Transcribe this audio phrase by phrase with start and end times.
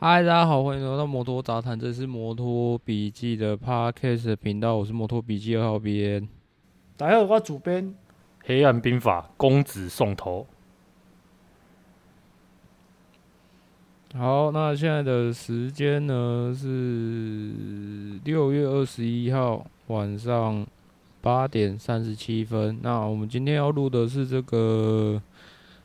[0.00, 6.28] 嗨，大家好，欢迎来到摩托杂谈，这是摩托笔记的 Podcast 频道，我是摩托笔记二号编。
[6.96, 7.92] 大家好，我主编
[8.44, 10.46] 黑暗兵法公子送头。
[14.14, 20.64] 好，那现在的时间呢是六月二十一号晚上
[21.20, 22.78] 八点三十七分。
[22.82, 25.20] 那我们今天要录的是这个，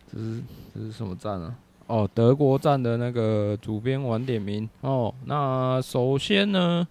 [0.05, 1.55] 这是这是什么站啊？
[1.87, 5.13] 哦，德国站的那个主编晚点名哦。
[5.25, 6.87] 那首先呢，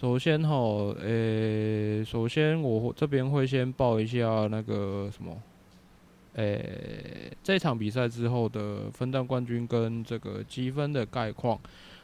[0.00, 0.56] 首先哈，
[1.02, 5.36] 诶、首先我这边会先报一下那个什么，
[6.34, 11.58] 诶、这场比赛之后的分站冠军跟这个积分的概况。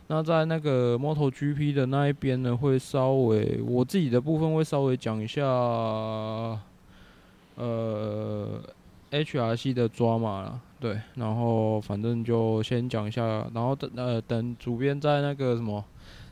[0.09, 5.43] 那在那个 MotoGP 的那一边呢，会稍微我自己的部分会稍微讲一下，
[7.57, 8.61] 呃
[9.11, 10.61] ，HRC 的抓马啦。
[10.79, 15.83] 对，然后反正就先讲一下，然后等呃等主编在那个什么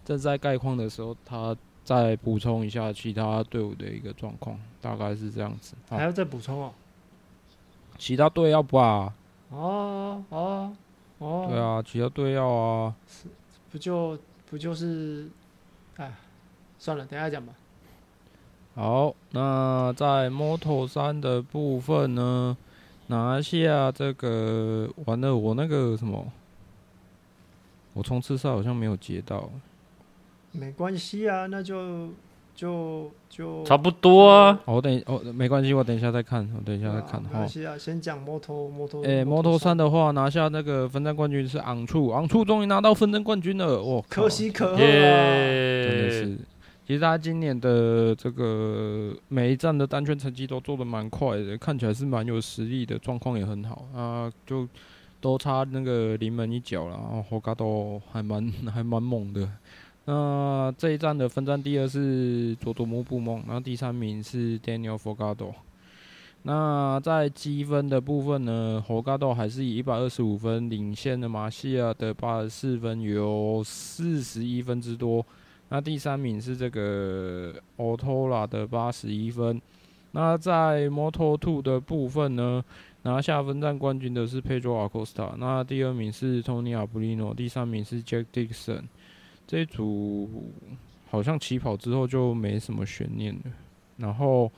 [0.05, 5.75] 正在概况的时候，他再补充一下其他队伍的一个状况，大概是这样子。
[5.89, 6.73] 还要再补充哦？
[7.97, 9.15] 其他队要不啊？
[9.51, 10.73] 哦哦
[11.19, 11.47] 哦。
[11.49, 12.95] 对啊，其他队要啊。
[13.07, 13.29] 是，
[13.71, 14.19] 不就
[14.51, 15.29] 不就是？
[15.97, 16.13] 哎，
[16.79, 17.55] 算了，等一下讲吧。
[18.75, 22.57] 好，那在 Moto3 的部分呢？
[23.09, 26.27] 拿下这个完了，我那个什么，
[27.93, 29.51] 我冲刺赛好像没有接到。
[30.53, 32.09] 没关系啊，那就
[32.55, 34.59] 就就差不多啊。
[34.65, 37.23] 我等哦，没关系，我等一下再看，我等一下再看。
[37.23, 39.03] 没关系啊，先讲摩托摩托。
[39.03, 46.39] 诶，摩托三的话，拿下那个分站冠军是昂处，昂处终于拿到分站冠军了，哇，可喜可贺啊真的是。
[46.87, 54.69] 其实他今年的这个每一站的单圈成绩都做得蛮快的，看起来是蛮有实力的，状况也很好啊，就
[55.19, 56.97] 都差那个临门一脚了。
[56.97, 59.49] 然后霍加多还蛮 还蛮猛的。
[60.05, 65.55] 那这一站的分站第二是佐佐木布梦，然后第三名是 Daniel Fogado。
[66.43, 75.25] 那在积分的部分呢，霍加多还是以一百二十五分领先的马西亚的八十四分，有四十一分之多。
[75.75, 79.61] 那第三名是这个 Otola 的八十一分。
[80.13, 82.65] 那在 Moto2 的部分呢，
[83.03, 85.35] 拿下分站冠军的是 Pedro Acosta。
[85.37, 88.83] 那第二名是 Tony Abrino，第三名是 Jack Dixon。
[89.49, 90.45] 这一组
[91.11, 93.41] 好像起跑之后就没什么悬念了。
[93.97, 94.49] 然后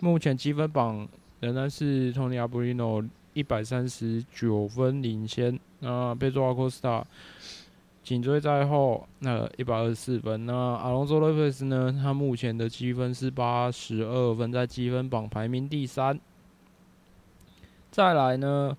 [0.00, 1.08] 目前积分榜
[1.40, 5.58] 仍然是 Tony Abrino 一百三十九分领先。
[5.78, 7.04] 那 Pedro Acosta。
[8.08, 10.46] 紧追在后，那一百二十四分。
[10.46, 11.94] 那阿隆索·洛佩斯呢？
[12.02, 16.18] 他目前的积分是八十二分，在积分榜排名第三。
[17.90, 18.74] 再来呢，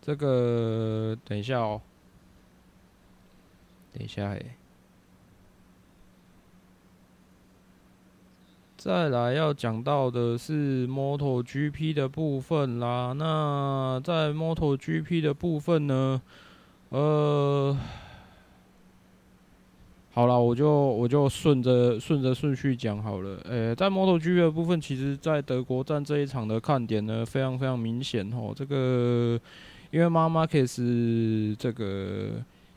[0.00, 1.80] 这个等一下哦，
[3.92, 4.56] 等一下哎，
[8.76, 13.12] 再来要讲到的是 MotoGP 的部分啦。
[13.16, 16.20] 那在 MotoGP 的部分呢，
[16.88, 17.78] 呃。
[20.14, 23.38] 好了，我就我就顺着顺着顺序讲好了。
[23.48, 28.52] 诶、在 MotoGP 的部分，其实，在德国站这一场的看点呢，非常非常明显哦。
[28.54, 29.40] 这个
[29.90, 32.32] 因为 Marc Marquez 这个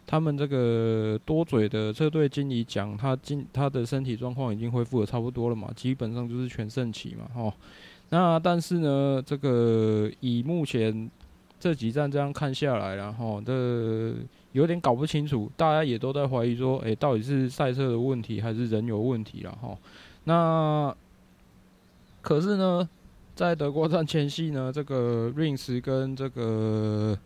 [0.07, 7.53] 他们这个多嘴的车队经理讲，他今他的身体状况已经恢复的差不多了嘛，基本上就是全盛期嘛，哦。
[8.11, 11.11] 那但是呢，这个以目前
[11.59, 14.13] 这几站这样看下来，然后这。
[14.55, 19.77] 有点搞不清楚，大家也都在怀疑说，诶、到底是赛车的问题还是人有问题了哈？
[20.23, 20.95] 那
[22.21, 22.89] 可是呢，
[23.35, 27.19] 在德国站前夕呢，这个 Rins 跟这个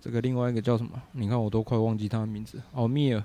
[0.00, 0.90] 这个另外一个叫什么？
[1.10, 3.24] 你看我都快忘记他的名字哦，米尔，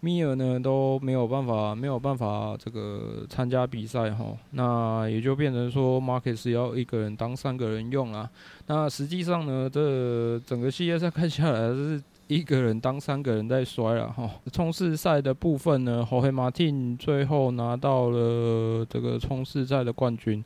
[0.00, 4.34] 米尔呢都没有办法，没有办法这个参加比赛哈。
[4.52, 8.30] 那也就变成说，Marquez 要一个人当三个人用啊。
[8.66, 12.02] 那实际上呢，这整个系列赛看下来是。
[12.26, 14.30] 一个人当三个人在摔了哈。
[14.52, 20.42] 冲刺赛的部分呢，Jorge Martin 最后拿到了这个冲刺赛的冠军。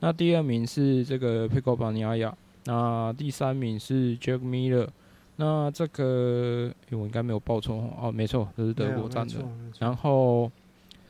[0.00, 2.32] 那第二名是这个 Pecco Bagnaia，
[2.64, 4.88] 那第三名是 Jack Miller。
[5.36, 9.34] 那这个、欸、我应该没有报错哦，没错，这是德国站的。
[9.78, 10.50] 然后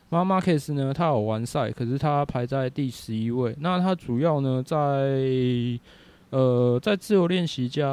[0.08, 3.54] 妈妈 case 呢，他有完赛，可是他排在第十一位。
[3.58, 4.78] 那他主要呢，在
[6.30, 7.84] 呃，在自由练习加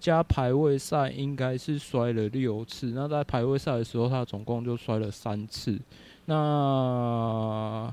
[0.00, 2.86] 加排位赛，应该是摔了六次。
[2.94, 5.78] 那在排位赛的时候，他总共就摔了三次。
[6.24, 7.92] 那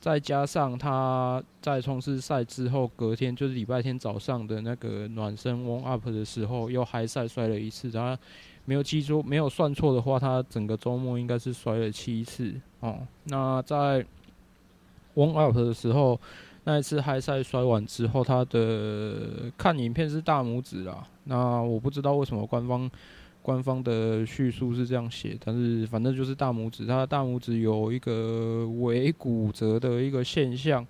[0.00, 7.90] 再加上他在冲刺赛之后，隔天就是礼拜天早上的那个暖身 warm up 的时候，又嗨赛摔了一次。
[7.90, 8.18] 他
[8.66, 12.98] 没有记错，没有算错的话，他整个周末应该是摔了七次哦。
[13.24, 14.04] 那在
[15.14, 16.20] warm up 的时候，
[16.64, 21.06] 那一次嗨赛摔完之后，他的看影片是大拇指啦。
[21.30, 22.90] 那我不知道为什么官方。
[23.42, 30.86] 官方的叙述是这样写，但是反正就是大拇指，他的大拇指有一个尾骨折的一个现象，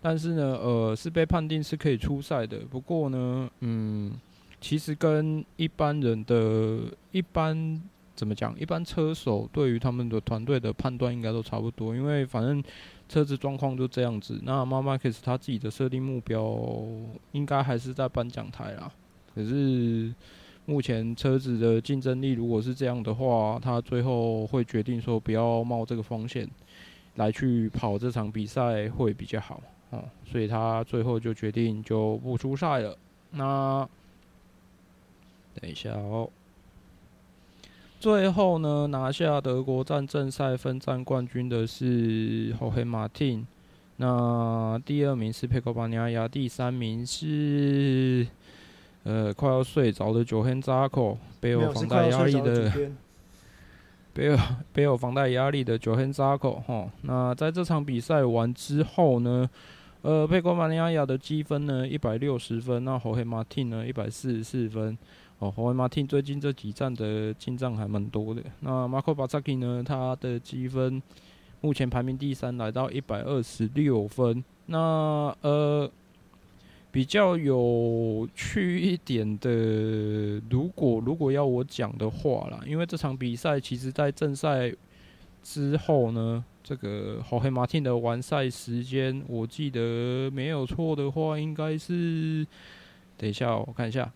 [0.00, 2.58] 但是呢，呃，是被判定是可以出赛的。
[2.68, 4.10] 不过呢，嗯，
[4.60, 6.80] 其实跟一般人的
[7.12, 7.80] 一般
[8.16, 12.60] 怎么讲，一般车手对于他们的团队的判断应该都差不多，因为反正
[13.08, 14.40] 车子状况就这样子。
[14.42, 16.58] 那马马克斯他自己的设定目标
[17.30, 18.90] 应该还是在颁奖台啦，
[19.34, 20.12] 可是。
[20.64, 26.48] 目前车子的竞争力如果是这样的话，他最后会决定说不要冒这个风险
[27.16, 32.96] 来去跑这场比赛会比较好哦，所以他最后就决定就不出赛了。
[33.32, 33.86] 那
[35.60, 36.30] 等一下哦，
[37.98, 43.44] 最后呢，拿下德国站正赛分站冠军的是后黑马汀，
[43.96, 48.28] 那第二名是佩科巴尼亚，第三名是。
[49.04, 52.72] 呃，快要睡着的九黑扎克，背有房贷压力的，
[54.12, 54.38] 背有
[54.72, 56.88] 背有房贷压力的九黑扎克哈。
[57.00, 59.50] 那在这场比赛完之后呢，
[60.02, 64.96] 呃，佩科马尼亚亚的积分呢一百六十分，那侯黑马汀呢一百四十四分。
[65.40, 68.40] 哦，侯黑马汀最近这几站的进账还蛮多的。
[68.60, 71.02] 那马可巴扎基呢，他的积分
[71.60, 74.44] 目前排名第三，来到一百二十六分。
[74.66, 74.78] 那
[75.40, 75.90] 呃。
[76.92, 79.48] 比较有趣一点的，
[80.50, 84.70] 如果如果要我讲的话啦，因为这场比赛其实在正赛
[85.42, 92.46] 之后呢，这个霍黑马汀的完赛时间，我记得没有错的话，应该是，
[93.16, 94.12] 等一下我看一下，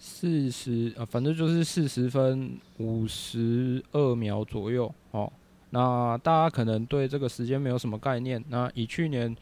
[0.00, 5.32] 四十啊，反正就是四十分五十二秒左右哦。
[5.70, 9.36] 那大家可能对这个时间没有什么概念，那以去年。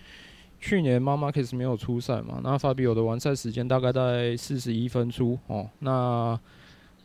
[0.60, 2.38] 去年马马克斯没有出赛嘛？
[2.44, 5.66] 那法比欧的完赛时间大概在四十一分出哦。
[5.78, 6.38] 那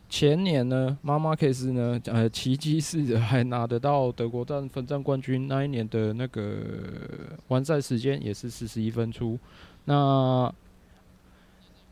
[0.09, 5.47] 前年呢，马马克斯呢，呃，奇迹似的还拿得到德国站分站冠军。
[5.47, 6.57] 那一年的那个
[7.47, 9.39] 完赛时间也是四十一分出。
[9.85, 10.53] 那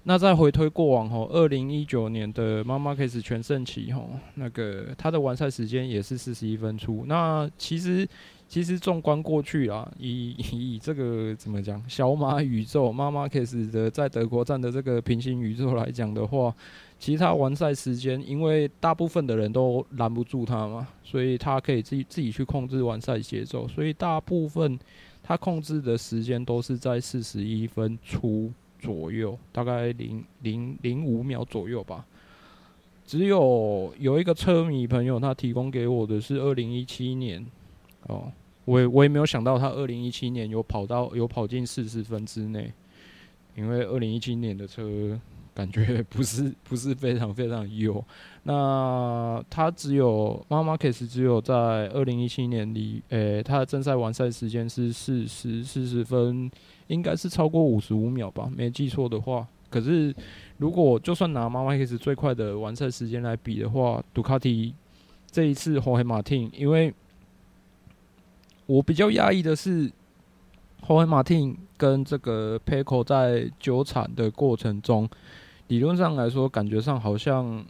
[0.04, 7.06] 那再回推过往吼，二零一九年的马马克斯全盛期吼，那个他的完赛时间也是四十一分出。
[7.07, 8.06] 那其实。
[8.54, 16.54] 其实纵观过去啊，以以这个怎么讲，小马宇宙马马克斯的在德国站的这个平行宇宙来讲的话，
[17.00, 24.78] 其实他完赛时间，因为大部分的人都拦不住他嘛，所以他可以自己自己去控制完赛节奏，所以大部分
[25.24, 32.06] 他控制的时间都是在四十一分出左右，大概零零零五秒左右吧。
[33.08, 37.44] 只有有一个车迷朋友他提供给我的是二零一七年
[38.04, 38.32] 哦。
[38.65, 42.72] 我也我也没有想到他二零一七年有跑到有跑进四十分之内，
[43.55, 45.20] 因为二零一七年的车
[45.53, 48.03] 感觉不是不是非常非常优。
[48.43, 51.53] 那他只有马马克斯只有在
[51.89, 56.50] 二零一七年里，诶、欸，他的正赛完赛时间是四十四十分，
[56.88, 59.48] 应该是超过五十五秒吧，没记错的话。
[59.70, 60.15] 可是
[60.58, 64.74] 如果就算拿马马克斯最快的完赛时间来比的话，杜卡迪
[65.29, 66.93] 这一次红黑马汀，因为
[68.74, 69.92] 我比较压抑的是，
[70.82, 75.08] 霍黑马汀跟这个佩科在纠缠的过程中，
[75.68, 77.63] 理论上来说，感觉上好像，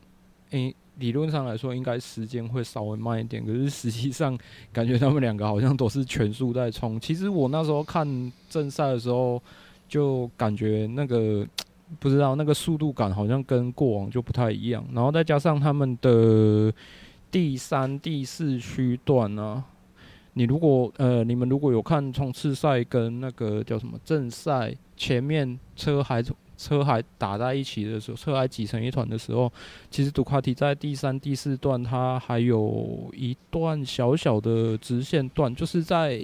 [0.52, 4.38] 诶、理论上来说应该时间会稍微慢一点，可是实际上
[4.72, 6.98] 感觉他们两个好像都是全速在冲。
[6.98, 9.42] 其实我那时候看正赛的时候，
[9.90, 11.46] 就感觉那个
[12.00, 16.74] 不知道那个速度感好像跟过往就不太一样，然后再加上他们的
[17.30, 19.66] 第三、第四区段呢。
[20.34, 26.24] 你如果呃，你们如果有看冲刺赛跟那个叫什么正赛，前面车还
[26.58, 29.52] 车还打在一起的时候，车还挤成一团的时候，
[29.90, 36.24] 其实杜卡迪在第三、第四段它还有一段小小的直线段，就是在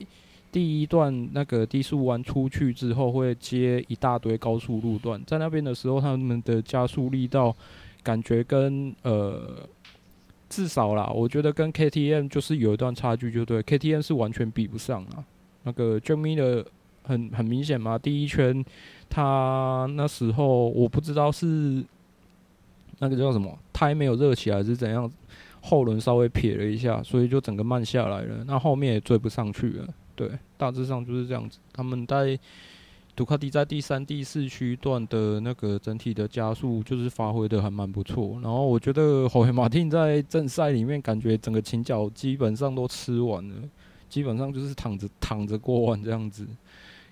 [0.52, 7.56] 第一段那个低速弯出去之后，会接一大堆高速路段，在那边的时候，他们的加速力道
[8.02, 9.68] 感觉跟呃
[10.50, 15.24] 至少啦，我觉得跟 KTM 就是有一段差距，就对，KTM 是完全比不上啊。
[15.64, 16.66] 那个 Jack Miller
[17.04, 18.64] 很很明显嘛，第一圈
[19.10, 21.84] 他那时候我不知道是
[23.00, 25.10] 那个叫什么胎没有热起来还是怎样，
[25.62, 29.88] 后轮稍微撇了一下，所以就整个慢下来了，那后面也追不上去了。
[30.16, 31.60] 对，大致上就是这样子。
[31.72, 32.38] 他们在
[33.20, 38.40] 杜卡迪在第三、第四区段的那个整体的加速，就是发挥的还蛮不错。
[38.42, 43.56] 然后我觉得霍黑马丁在正赛里面，感觉整个倾角基本上都吃完了，
[44.08, 46.48] 基本上就是躺着躺着过弯这样子，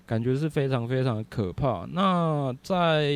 [0.05, 1.85] 感觉是非常非常的可怕。
[1.91, 3.11] 那在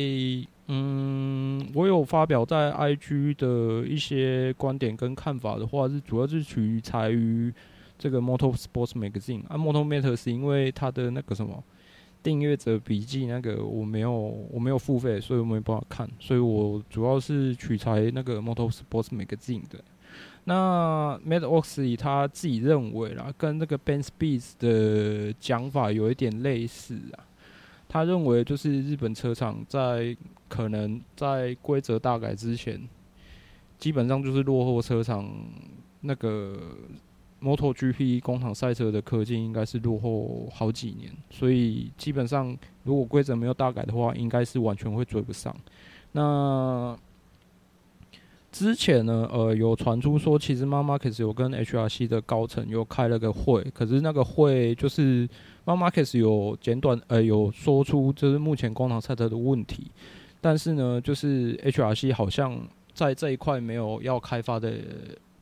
[0.66, 7.50] 嗯，我有发表在 IG 的一些观点跟看法的话，是主要是取材于。
[7.98, 11.62] 这个 Motor Sports Magazine 啊，Motor Matter，是因为它的那个什么
[12.22, 14.12] 订阅者笔记那个我没有
[14.50, 19.82] 我没有付费，所以我没办法看，所以我主要是取材那个 Motor Sports Magazine 的。
[20.44, 27.26] 那 Matt Oxley 他自己认为啦，跟那个 Ben Spies 的讲法有一点类似啊。
[27.88, 30.16] 他认为就是日本车厂在
[30.48, 32.80] 可能在规则大改之前，
[33.78, 35.28] 基本上就是落后车厂
[36.00, 36.58] 那个。
[37.42, 45.54] MotoGP 工厂赛车的科技应该是落后好几年，所以基本上如果规则没有大改的话，应该是完全会追不上。
[46.12, 46.96] 那
[48.50, 55.26] 之前呢，呃，有传出说，其实 MARMAC 有跟 HRC 的高层有开了个会，可是那个会就是
[55.64, 59.90] MARMAC 有简短，呃，有说出就是目前工厂赛车的问题，
[60.40, 62.60] 但是呢，就是 HRC 好像
[62.92, 64.74] 在这一块没有要开发的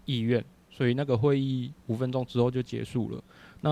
[0.04, 0.44] 意愿。
[0.70, 3.22] 所以那个会议五分钟之后就结束了。
[3.62, 3.70] 那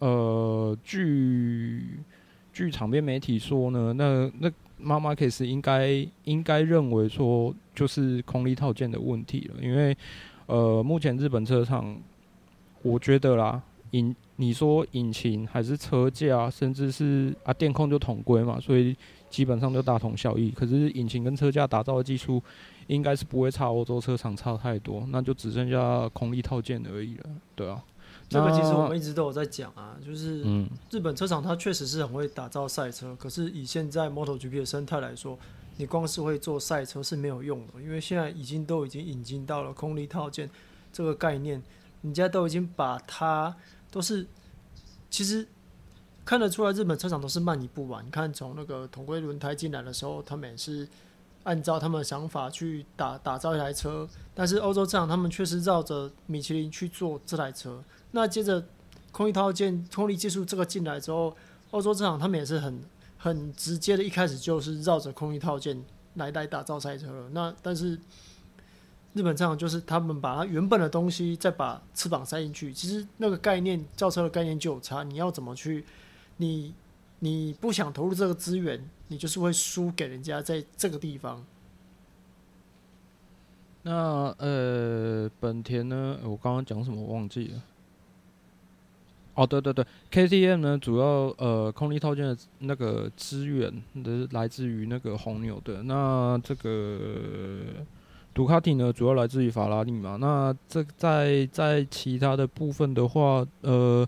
[0.00, 1.98] 呃，据
[2.52, 9.96] 据场边媒体说呢，那那马马克斯应该应该认为说就是空力套件的问题了，因为
[10.44, 11.96] 呃，目前日本车厂，
[12.82, 13.62] 我觉得啦，
[13.92, 18.94] 引你说引擎还是车架，甚至是啊电控就统归嘛，所以
[19.30, 20.50] 基本上就大同小异。
[20.50, 22.42] 可是引擎跟车架打造的技术。
[22.86, 27.82] 应该是不会差欧洲车厂差太多，那就只剩下空力套件而已了，对啊。
[28.28, 30.42] 这个其实我们一直都有在讲啊，就是
[30.90, 35.38] 日本车厂它确实是很会打造赛车，可是以现在 MotoGP 的生态来说，
[35.76, 40.50] 你光是会做赛车是没有用的，因为现在已经都已经引进到了空力套件
[40.92, 41.62] 这个概念，
[42.02, 43.54] 人家都已经把它
[43.92, 44.26] 都是，
[45.08, 45.46] 其实
[46.24, 48.02] 看得出来日本车厂都是慢一步吧？
[48.04, 50.88] 你看从那个统规轮胎进来的时候，他们也是。
[51.46, 57.82] 按照他们的想法去打打造一台车，但是欧洲这样，他们确实绕着米其林去做这台车。
[58.10, 58.62] 那接着
[59.12, 61.36] 空力套件、空力技术这个进来之后，
[61.70, 62.82] 欧洲这样，他们也是很
[63.16, 65.80] 很直接的，一开始就是绕着空力套件
[66.14, 67.28] 来来打造赛车了。
[67.30, 67.96] 那但是
[69.14, 75.04] 日本这样，就是他们把它原本的东西再把翅膀塞进去，其实那个概念造车的概念就有差。
[75.04, 75.84] 你要怎么去？
[76.38, 76.74] 你
[77.20, 78.88] 你不想投入这个资源？
[79.08, 81.44] 你就是会输给人家在这个地方。
[83.82, 86.18] 那呃，本田呢？
[86.24, 87.62] 我刚刚讲什么我忘记了。
[89.34, 91.06] 哦，对对对，KTM 呢，主要
[91.38, 95.84] 呃空力套件的那个资源的来自于那个红牛的。
[95.84, 97.60] 那这个
[98.34, 100.16] 杜卡迪呢，主要来自于法拉利嘛。
[100.16, 104.06] 那这在在其他的部分的话，呃。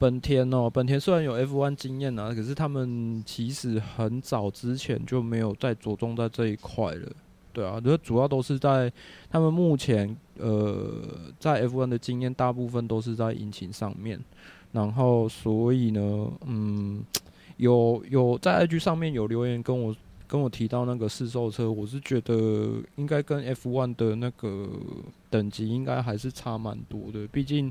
[0.00, 7.12] 本田哦，本田虽然有 F1 经验啊，可是他们其实很早之前就没有再着重在这一块了，
[7.52, 8.90] 对啊，就主要都是在
[9.28, 10.90] 他们目前呃
[11.38, 14.18] 在 F1 的经验，大部分都是在引擎上面，
[14.72, 17.04] 然后所以呢，嗯，
[17.58, 19.94] 有有在 IG 上面有留言跟我
[20.26, 24.66] 跟我提到那个试售车，我是觉得应该跟 F1 的那个
[25.28, 27.70] 等级应该还是差蛮多的，毕竟。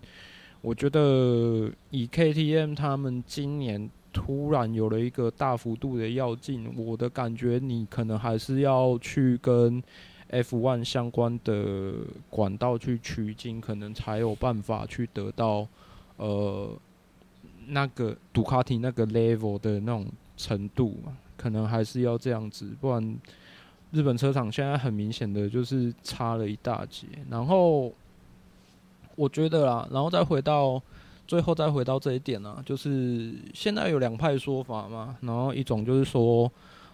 [0.61, 9.81] 我觉得以 KTM 他们今年突然有了一个大幅度的跃进，我的感觉你可能还是要去跟
[10.29, 11.93] F1 相关的
[12.29, 15.65] 管道去取经，可能才有办法去得到
[16.17, 16.77] 呃
[17.67, 23.17] 那个杜卡迪那个 level 的那种程度嘛，可能还是要这样子，不然
[23.91, 27.93] 日本车厂现在很明显的就是差了一大截，然后。
[29.19, 30.81] 我觉得啦，然后再回到
[31.27, 35.17] 最后，再回到这一点呢、就是现在有两派说法嘛。
[35.19, 36.49] 然后一种就是说，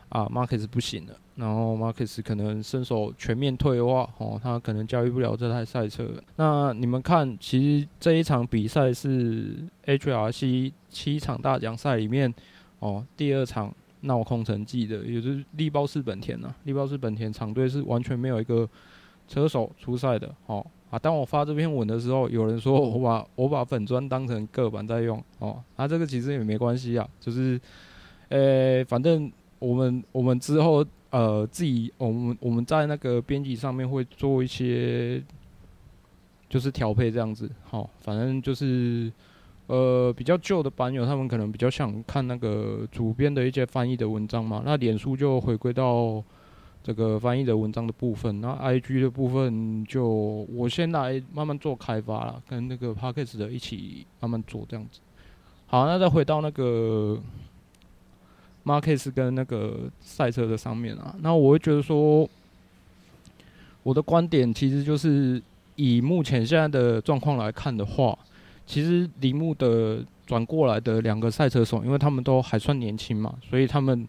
[0.10, 6.10] 啊，Marcus 不行了，然后 Marcus 可能身手全面退化，哦，他可能驾驭不了这台赛车。
[6.38, 12.34] 那你们看，其实这一场比赛是 HRC 七场大奖赛里面，
[12.80, 18.68] 哦，第二场闹空城计的，也就是力包式本田呐、啊，力包式本田厂队是完全没有一个
[19.28, 20.66] 车手出赛的，哦，
[21.00, 27.60] 当我发这篇文的时候，有人说我把我把粉砖当成个板在用，哦，啊，这个其实也没关系啊，就是，
[28.30, 29.32] 呃、反正。
[29.58, 35.24] 我们我们之后呃自己我们我们在那个编辑上面会做一些
[36.50, 39.12] 就是调配这样子，好，反正就是
[39.68, 46.22] 呃比较旧的版友他们可能比较想看那个主编的一些翻译的文章嘛，那脸书就回归到
[46.86, 55.00] 这个翻译的文章的部分，那 IG 的部分就我先来慢慢做开发了，跟那个 Podcast 的一起慢慢做这样子。
[55.66, 57.20] 好，那再回到那个。
[58.68, 62.28] Marquez 跟那个赛车的上面啊，那我会觉得说，
[63.84, 65.40] 我的观点其实就是
[65.76, 68.18] 以目前现在的状况来看的话，
[68.66, 74.08] 其实铃木的转过来的两个赛车手，因为他们都还算年轻嘛，所以他们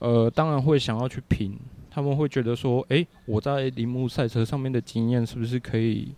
[0.00, 1.56] 呃当然会想要去拼，
[1.92, 6.08] 他们会觉得说，诶，我在铃木赛车上面的经验是不是可以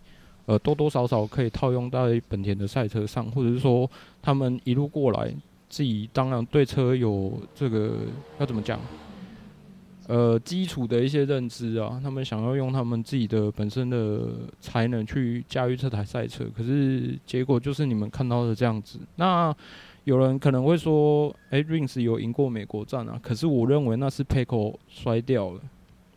[0.45, 3.89] 呃多多少少可以套用在本田的赛车上，或者是说
[4.21, 5.33] 他们一路过来。
[5.67, 7.97] 自己当然对车有这个
[8.39, 8.79] 要怎么讲？
[10.07, 14.29] 呃，基础的一些认知啊，他们想要用他们自己的本身的
[14.61, 18.99] 才能去驾驭这台赛车，可是结果就是你们看到的这样子。
[19.15, 19.53] 那
[20.05, 25.59] 有人可能会说，诶、，Rings 有赢过美国站啊，可是我认为那是 Pecco 摔掉了，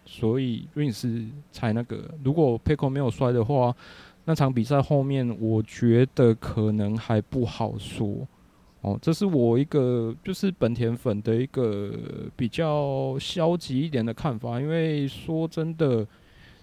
[0.04, 2.08] 所以 Rings 才那个。
[2.22, 3.74] 如果 Pecco 没有摔的话，
[4.26, 8.28] 那场比赛后面我觉得可能还不好说。
[8.82, 11.92] 哦，这是我一个就是本田粉的一个
[12.36, 16.06] 比较消极一点的看法，因为说真的，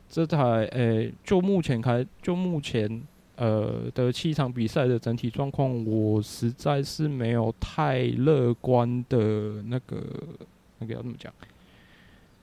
[0.08, 3.02] 这台诶、就目前开，就目前
[3.36, 10.04] 呃的七场比赛的整体状况，我实在是没有太乐观的那个
[10.80, 11.34] 那个要怎么讲，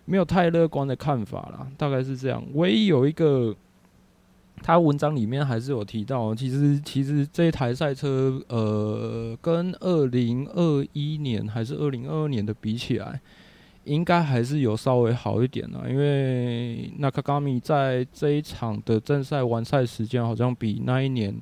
[0.05, 2.45] 没有太乐观的看法啦，大概是这样。
[2.55, 3.55] 唯一有一个。
[4.65, 13.21] 他文章里面还是有提到，其实其实这一台赛车，呃，跟二零二一年还是二零二二年的比起来，
[13.85, 15.85] 应该还是有稍微好一点啦。
[15.89, 21.35] 因为那卡卡米在这一场的正赛完赛时间好像比那一年，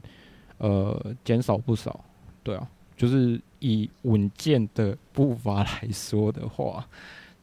[0.58, 2.04] 呃，减少不少。
[2.42, 6.86] 对啊，就是以稳健的步伐来说的话，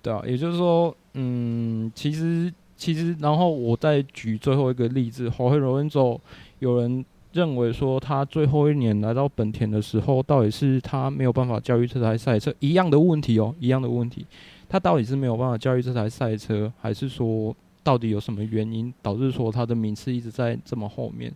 [0.02, 2.54] 对啊，也就是说，嗯，其实。
[2.80, 6.22] 其实，然后我再举最后一个例子，豪黑罗恩佐，
[6.60, 14.24] 有人认为说他最后一年来到本田的时候，到底是他没有办法驾驭这台赛车，一样的问题哦，一样的问题，
[14.69, 21.34] 他到底是没有办法驾驭这台赛车，还是说到底有什么原因导致说他的名次一直在这么后面？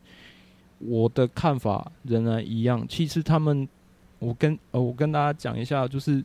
[0.79, 2.85] 我的看法仍然一样。
[2.87, 3.67] 其实他们，
[4.19, 6.23] 我跟呃，我跟大家讲一下，就是。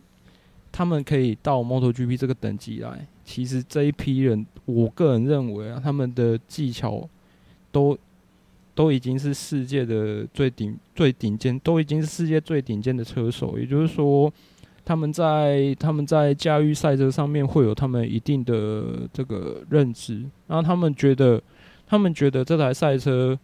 [0.72, 7.08] 他们可以到 MotoGP 这个等级来，其实这一批人，我个人认为啊，他们的技巧
[7.72, 7.96] 都
[8.74, 13.58] 都已经是世界的最顶最顶尖，都已经是世界最顶尖的车手。
[13.58, 14.30] 也就是说，
[14.87, 21.42] 他们在他们在驾驭赛车上面会有他们一定的这个认知，然后他们觉得，
[21.87, 23.38] 他们觉得这台赛车，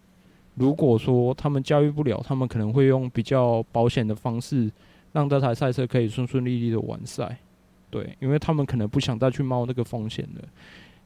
[0.54, 4.70] 如果说他们驾驭不了，他们可能会用比较保险的方式。
[5.14, 7.36] 让这台赛车可以顺顺利利的完赛，
[7.90, 10.42] 对，因为他们可能不想再去冒那个风险了。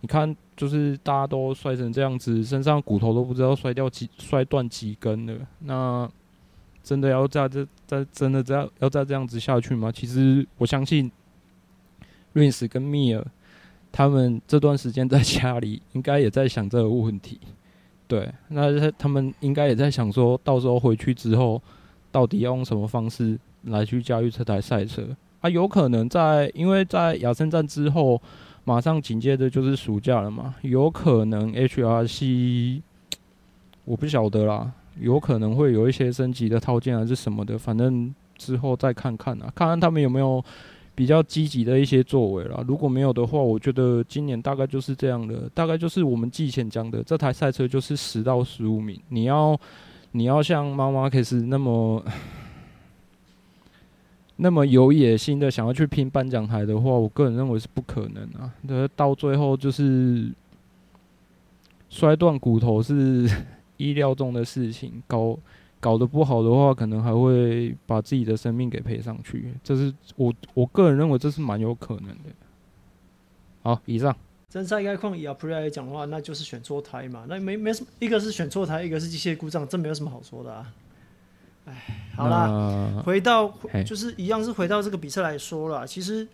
[0.01, 5.35] 你看，就是大家都摔成这样子，身上骨头都不知道摔掉几、摔断几根了。
[5.59, 6.09] 那
[6.87, 9.91] 真的要再这、再真的这样要再这样子下去吗？
[9.91, 11.11] 其实我相信
[12.33, 13.25] ，Rins 跟 Mir
[13.91, 17.41] 他们这段时间在家里应该也在想这个问题。
[18.07, 21.61] 对，那他们应该也在想说，到时候回去之后，
[22.13, 23.37] 到底要用什么方式？
[23.63, 25.09] 来去驾驭这台赛车
[25.41, 28.23] 啊，有可能在，因为在亚森站之后，
[28.63, 32.81] 马上紧接着就是暑假了嘛，有可能 HRC，
[33.85, 40.45] 我不晓得啦，有可能会有一些升级的套件还是什么的，反正之后再看看啊，看看他们有没有
[40.95, 42.65] 比较积极的一些作为啦。
[42.67, 49.59] 如果没有的话，我觉得今年大概就是这样的，大概就是我们季前讲的，这台赛车就是十到十五名，你要
[50.13, 52.03] 你要像马马克斯那么。
[54.39, 58.53] 那么有野心的想要去拼颁奖台的话，我个人认为是不可能啊。
[58.61, 60.31] 那到最后就是
[61.89, 63.27] 摔断骨头是
[63.77, 65.39] 意料中的事情，搞
[65.81, 69.53] 搞得不好的话，可能还会把自己的生命给赔上去。
[69.63, 72.31] 这是我我个人认为这是蛮有可能的。
[73.63, 74.15] 好，以上。
[74.49, 80.73] 真赛概况以 Aprilia 来讲的话，那就是选错胎嘛，那没没什么，一个是选错胎，一个是机械故障，这没有什么好说的啊。
[81.67, 83.53] 哎，好啦，回到
[83.85, 85.85] 就是一样是回到这个比赛来说啦。
[85.85, 86.27] 其实，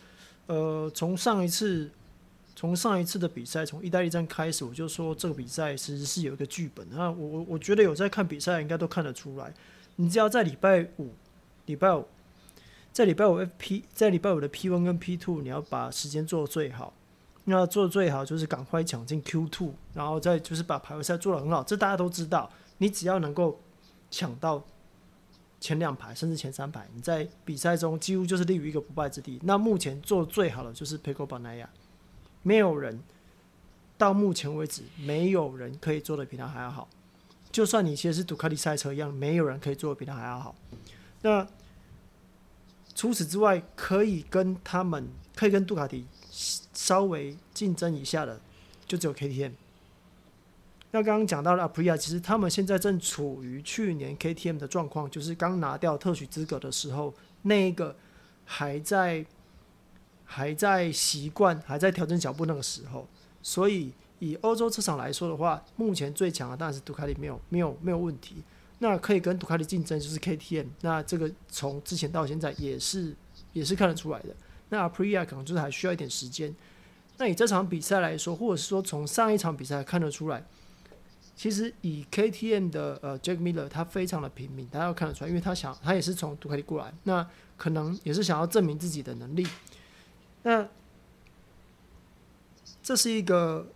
[0.46, 1.90] 呃，从上一次，
[2.54, 7.10] 从上一次的比赛，从意大利站开始，我就说这个比赛其实是有一个剧本啊。
[7.10, 9.52] 我我我觉得有在看比赛，应该都看得出来。
[9.96, 11.10] 你只要在礼拜五，
[11.66, 12.06] 礼拜五，
[12.92, 16.92] 在礼拜五 FP，在礼拜五的 P one 跟 P two，你要把时间做最好。
[17.44, 21.62] 那做最好就是赶快抢进 Q two，然后再就是把排位赛做得很好。
[21.62, 23.60] 这大家都知道，你只要能够
[24.10, 24.62] 抢到。
[25.60, 29.38] 前两排甚至前三排，你在比赛中几乎就是立于一个不败之地。
[29.44, 31.66] 那目前做最好的就是 Pecco Bagnaia，
[32.42, 33.02] 没有人
[33.96, 36.88] 到目前为止没有人可以做的比他还要好。
[37.50, 40.54] 就算你其实是杜卡迪赛车一样，没有人可以做的比他还要好。
[41.20, 41.46] 那
[42.94, 48.40] 除此之外，可以跟他们可以跟杜卡迪稍微竞争一下的，
[48.86, 49.52] 就只有 KTM。
[50.90, 57.96] 那刚刚讲到了 Aprilia，其实他们现在正处于去年 KTM 的状况，就是刚拿掉特许资格的时候，那一个
[58.44, 59.24] 还在
[60.32, 63.06] 还在习惯、还在调整脚步那个时候。
[63.42, 68.36] 所以以欧洲车厂来说的话，目前最强的当然是杜卡迪，没有没有没有问题。
[68.78, 73.14] 那可以跟杜卡迪竞争就是 KTM，那这个从之前到现在也是
[73.52, 74.34] 也是看得出来的。
[74.70, 76.54] 那 Aprilia 可能就是还需要一点时间。
[77.18, 80.42] 那以这场比赛来说，或者是说从上一场比赛看得出来。
[81.34, 89.46] 其实以 KTM 的呃 Jack Miller，他非常的拼命，大家要看得出来，因为他想他也是从杜卡迪过来，那可能也是想要证明自己的能力。
[90.42, 90.68] 那
[92.82, 93.66] 这是一个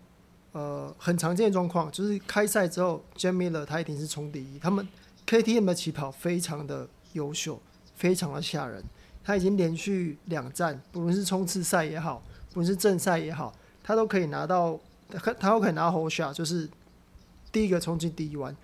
[0.53, 4.59] 呃很常见的状况，就是开赛之后，Jack Miller 他一定是冲第一。
[4.59, 4.87] 他们
[5.27, 7.61] KTM 的起跑非常的优秀，
[7.95, 8.83] 非常的吓人。
[9.25, 14.79] 他已经连续两站，不论是冲刺赛也好，不论是正赛也好，他都可以拿到，
[15.11, 16.69] 他他都可以拿 whole shot，就是。
[17.53, 18.55] 第一个冲进第一弯，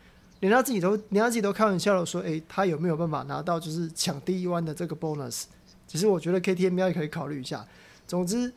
[0.40, 5.44] 连他自己都连他自己都开玩笑的说：“诶、欸，他有没有办法拿到就是抢第一弯的这个 bonus？”
[5.86, 7.66] 其实我觉得 KTM 也可以考虑一下。
[8.06, 8.52] 总之，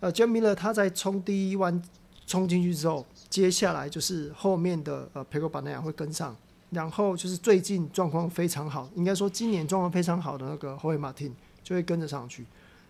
[0.00, 1.82] 呃，Jack Miller 他在冲第一弯
[2.26, 6.36] 冲进去之后，接下来就是后面的呃 Pecco Bagnaia 会跟上，
[6.70, 12.46] 然后就是最近状况非常好，应该说今年状况非常好的那个 Jorge Martin 就会跟着上去。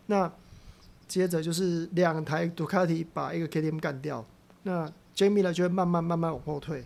[0.06, 0.30] 那
[1.06, 4.24] 接着就是两台杜卡迪把一个 KTM 干掉，
[4.62, 4.92] 那。
[5.16, 6.84] Jack Miller 就会慢慢慢慢往后退，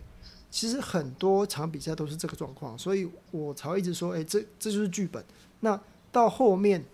[0.51, 5.25] 其实很多场比赛都是这个状况，所以我才会一直说，哎、这这就是剧本。
[5.61, 6.85] 那到后面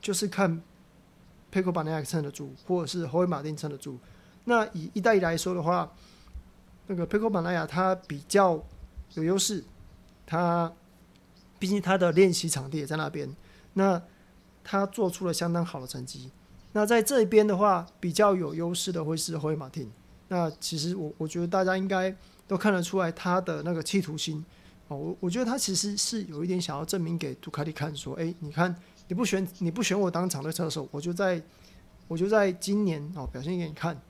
[0.00, 0.62] 就是看
[1.54, 3.96] Pecco Bagnaia 撑得住，或者是 Jorge Martin 撑得住。
[4.46, 5.92] 那以意大利来说的话，
[6.88, 8.60] 那个 Pecco Bagnaia 他比较
[9.14, 9.62] 有优势，
[10.26, 10.72] 他
[11.60, 13.32] 毕竟他的练习场地也在那边，
[13.74, 14.02] 那
[14.64, 16.32] 他做出了相当好的成绩。
[16.72, 19.86] 那在这边的话，比较有优势的会是 Jorge Martin。
[20.26, 22.12] 那其实我我觉得大家应该
[22.48, 24.44] 都看得出来他的那个企图心
[24.88, 28.74] 哦，我我觉得他其实是有一点想要证明给杜卡迪看，说，哎，你看
[29.08, 31.42] 你不选你不选我当场队车手，我就在
[32.08, 34.00] 我就在今年哦表现给你看。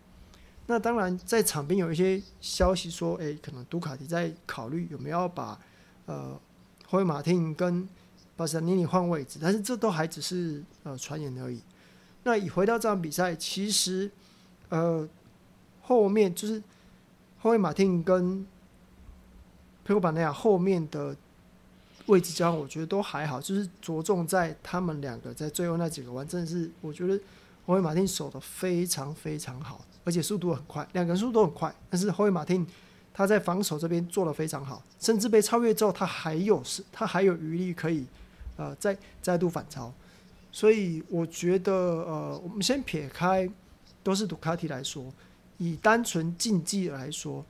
[0.67, 5.59] 那当然在场边有一些消息说，哎，可能杜卡迪在考虑有没有把
[6.07, 6.41] 呃
[6.89, 7.89] 霍伊马汀跟
[8.37, 11.61] 巴斯塔尼尼换位置，但是这都还只是呃传言而已。
[12.23, 14.11] 那以回到这场比赛，其实
[14.69, 15.09] 呃。
[15.87, 16.63] 后面就是
[17.37, 18.43] 后面马丁跟
[19.85, 21.15] 佩科巴内亚后面的
[22.07, 27.19] 位置交换，我觉得都还好，就是着重在他们两个在最后那几个弯，真的是我觉得
[27.67, 31.75] 后面马丁守的非常非常好，而且速度很快，两个人速度很快。
[31.89, 32.67] 但是后面马丁
[33.13, 38.07] 他在防守这边做的非常好，甚至被超越之后，他还有是，他还有余力可以
[38.57, 39.93] 呃再再度反超。
[40.53, 43.49] 所以我觉得呃，我们先撇开
[44.03, 45.13] 都是杜卡迪来说。
[45.59, 47.45] 以单纯竞技来说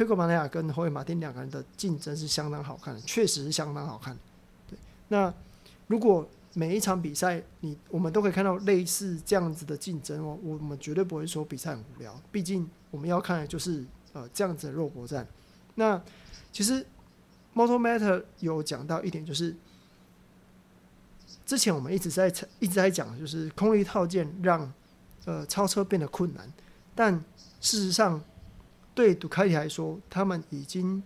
[0.00, 4.16] ，Pecco Bagnaia 跟霍伊马丁两个人的竞争是相当好看的，确实是相当好看。
[4.66, 5.32] 对，那
[5.88, 12.18] 如果每一场比赛你我们都可以看到类似这样子的竞争哦，我们绝对不会说比赛很无聊。
[12.32, 13.84] 毕竟我们要看的就是
[14.14, 15.26] 呃这样子的肉搏战。
[15.74, 16.02] 那
[16.50, 16.84] 其实
[17.54, 19.54] Moto Matter 有讲到一点，就是
[21.44, 24.72] 之前我们一直在一直在讲，就是空力套件让
[25.26, 26.50] 呃超车变得困难。
[26.94, 27.14] 但
[27.60, 28.20] 事实上，
[29.00, 31.02] 对杜卡迪来说，他们已经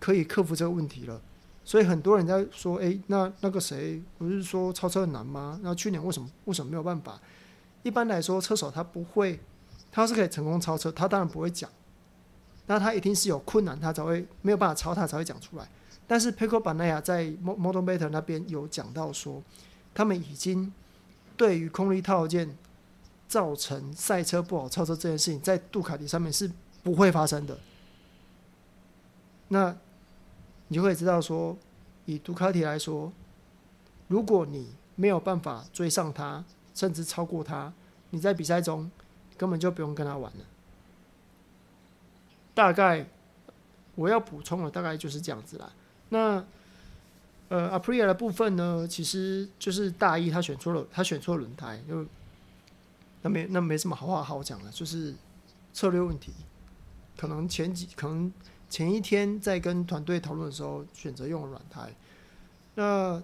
[0.00, 1.22] 可以克服这个问题了。
[1.64, 5.60] 所以很多人在说：“诶，那那个谁不是说超车很难吗？
[5.62, 7.20] 那去年为什么为什么没有办法？”
[7.84, 9.38] 一般来说，车手他不会，
[9.92, 11.70] 他是可以成功超车，他当然不会讲。
[12.66, 15.68] 那他一定是有困难，他才会没有办法超，他才会讲出来。
[16.04, 19.40] 但是 Pecco b a n a y a 在 Motometer 那边有讲到说，
[19.94, 20.72] 他们已经
[21.36, 22.56] 对于空力套件。
[23.28, 26.48] 造成赛车不好超车这件事情，在杜卡迪上面是
[26.86, 27.58] 不会发生的。
[29.48, 29.76] 那
[30.68, 31.58] 你就会知道说，
[32.04, 33.12] 以杜卡迪来说，
[34.06, 36.44] 如果你没有办法追上他，
[36.76, 37.72] 甚至超过他，
[38.10, 38.88] 你在比赛中
[39.36, 40.44] 根本就不用跟他玩了。
[42.54, 43.04] 大概
[43.96, 45.72] 我要补充的大概就是这样子啦。
[46.10, 46.44] 那
[47.48, 52.06] 呃，Aprilia 的部分呢，其实就是大一他选错了，他选错轮胎，就
[53.22, 55.12] 那没那没什么好话好讲了，就是
[55.72, 56.32] 策略问题。
[57.16, 58.30] 可能前几可能
[58.68, 61.94] 前一天在跟团队讨论的时候，选择用了软胎。
[62.74, 63.22] 那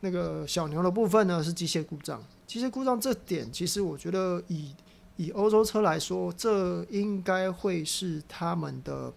[0.00, 2.22] 那个小牛的部分呢，是机械故障。
[2.46, 4.74] 机械故障这点，其实我觉得以
[5.16, 9.12] 以欧洲车来说，这应该会是他们的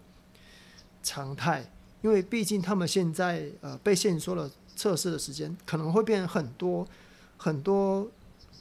[1.02, 1.70] 常态。
[2.02, 6.86] 因为毕竟他们现在呃被限缩了测试的时间，可能会变很多
[7.36, 8.10] 很多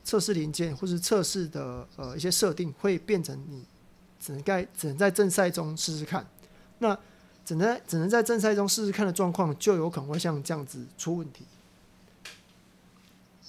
[0.04, 3.63] 测试零件或是测试的呃一些设定会变成你
[4.22, 6.26] 只能在只能在正赛中试试看，
[6.78, 6.96] 那
[7.44, 11.44] 只能只能在正赛中试试看的状况，就有可能会像这样子出问题。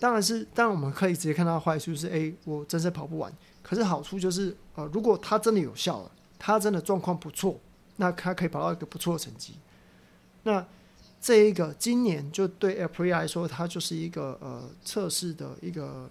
[0.01, 3.31] 当然是，当然我们可以直接看到坏处，是诶，我真是跑不完。
[3.63, 7.61] 可是好处就是呃，如果他真的有效了，他真的状况不错，
[7.97, 9.55] 那他可以跑到一个不错的成绩。
[10.43, 10.67] 那
[11.21, 16.11] 这一个今年就对 Aprilia 来说，它就是一个呃测试的一个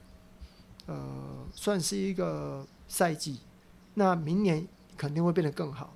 [0.86, 3.40] 呃算是一个赛季。
[3.96, 5.94] 那明年肯定会变得更好。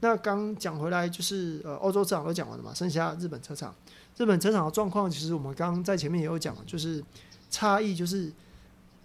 [0.00, 3.74] 那刚讲回来就是呃欧洲车厂都讲完了嘛，剩下日本车厂。
[4.16, 7.02] 日本车厂的状况其实我们刚刚在前面也有讲，就是
[7.50, 8.30] 差异就是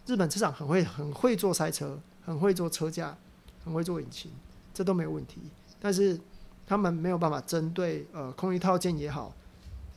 [0.05, 3.17] 日本车厂很会很会做赛车，很会做车架，
[3.63, 4.29] 很会做引擎，
[4.73, 5.39] 这都没有问题。
[5.79, 6.19] 但是
[6.67, 9.33] 他们没有办法针对呃空力套件也好，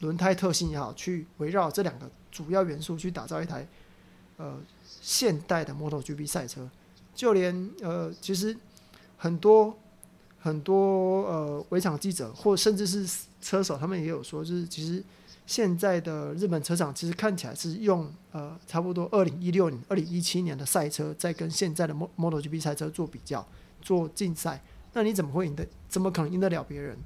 [0.01, 3.67] 轮胎特性也好，去围绕这两个主要元素去打造一台
[4.37, 4.59] 呃
[5.01, 6.71] 现代的 MotoGP 赛车。
[7.15, 8.57] 就连呃其实
[9.17, 9.77] 很多
[10.41, 13.09] 很多呃围场记者或甚至是
[13.41, 15.03] 车手，他们也有说，就是其实
[15.47, 23.47] 现在的日本车厂其实看起来是用呃差不多二零一六年、二零一七年的赛车在跟现在的 MotoGP 赛车做比较、
[23.81, 24.63] 做竞赛。
[24.95, 25.67] 那你怎么会赢得？
[25.89, 26.97] 怎么可能赢得了别人？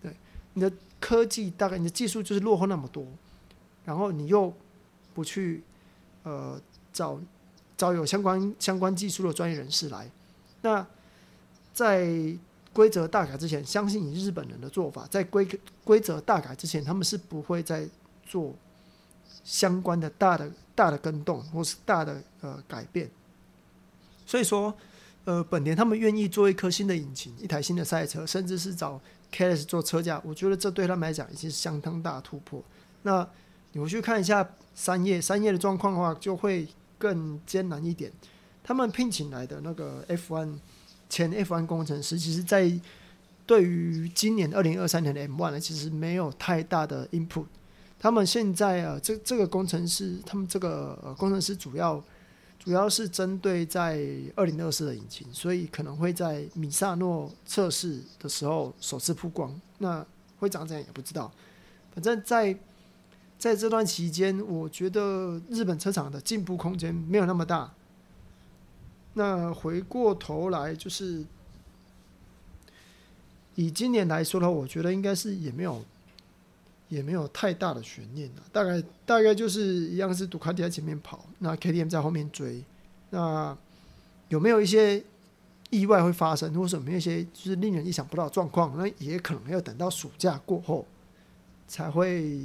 [0.00, 0.14] 对，
[0.54, 3.06] 你的科技大概你的技术就是落后那么多，
[3.84, 4.52] 然后你又
[5.12, 5.62] 不去
[6.22, 6.60] 呃
[6.92, 7.20] 找
[7.76, 10.10] 找有相关相关技术的专业人士来。
[10.62, 10.86] 那
[11.72, 12.06] 在
[12.72, 15.48] 规则大改之前，相信以日本人的做法，在规
[15.84, 17.88] 规则大改之前，他们是不会再
[18.24, 18.54] 做
[19.44, 23.10] 相关的大的大的更动或是大的呃改变。
[24.26, 24.74] 所以说。
[25.26, 29.00] 呃，本田他们愿意做一颗新的引擎，一台新的赛车，甚至是找
[29.32, 32.62] KS 做车架，我觉得这对他们来讲已经是相当大的突破。
[33.04, 33.26] 那
[33.72, 38.12] 你回去看一下三叶，三叶的状况的话，就会更艰难一点。
[38.62, 40.58] 他们聘请来的那个 F1
[41.08, 42.72] 前 F1 工程师，其实在
[43.46, 47.46] 对于今年二零二三年的 M1 呢，其实没有太大的 input。
[47.98, 52.02] 他们现在啊，这这个工程师，他们这个呃工程师主要。
[52.56, 54.02] 主要是针对在
[54.34, 59.54] 二零二四的引擎，所以可能会在米萨诺测试的时候首次曝光。
[59.76, 60.02] 那
[60.38, 61.30] 会长怎样也不知道。
[61.94, 62.58] 反正在
[63.38, 67.72] 在这段期间，我觉得日本车厂的进步空间没有那么大。
[69.14, 71.24] 那回过头来，就是
[73.54, 75.84] 以今年来说的话，我觉得应该是也没有。
[76.90, 82.62] 也没有太大的悬念了，大概大概就是一样是杜卡迪在前面跑，那 KTM 在后面追，
[83.10, 83.56] 那
[84.28, 85.02] 有没有一些
[85.70, 88.76] 意外会发生，或者有没有一些就是令人意想不到的状况？
[88.76, 90.86] 那也可能要等到暑假过后
[91.66, 92.38] 才会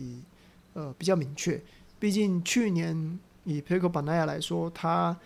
[0.73, 1.61] 呃比较明确。
[1.99, 5.17] 毕竟去年以 Pecco Bagnaia 来说，他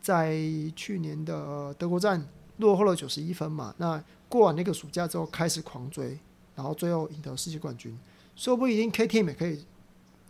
[0.00, 0.36] 在
[0.76, 2.26] 去年的德国站
[2.58, 6.18] 落后了九十一分嘛，那过完那个暑假之后开始狂追，
[6.54, 7.98] 然后最后赢得世界冠军。
[8.36, 9.64] 说不一定 KTM 也可以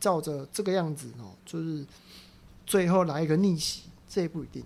[0.01, 1.85] 照着这个样子哦，就是
[2.65, 4.65] 最后来一个逆袭，这也不一定。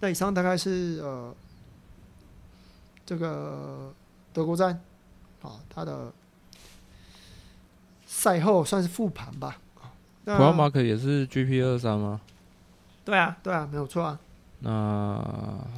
[0.00, 1.34] 那以上大概是呃
[3.04, 3.92] 这个
[4.32, 4.80] 德国站
[5.42, 6.12] 啊，它的
[8.12, 9.56] 赛后算是复盘吧。
[10.24, 12.20] 普拉马可也是 GP 二三吗？
[13.04, 14.18] 对啊，对啊，没有错啊。
[14.58, 14.70] 那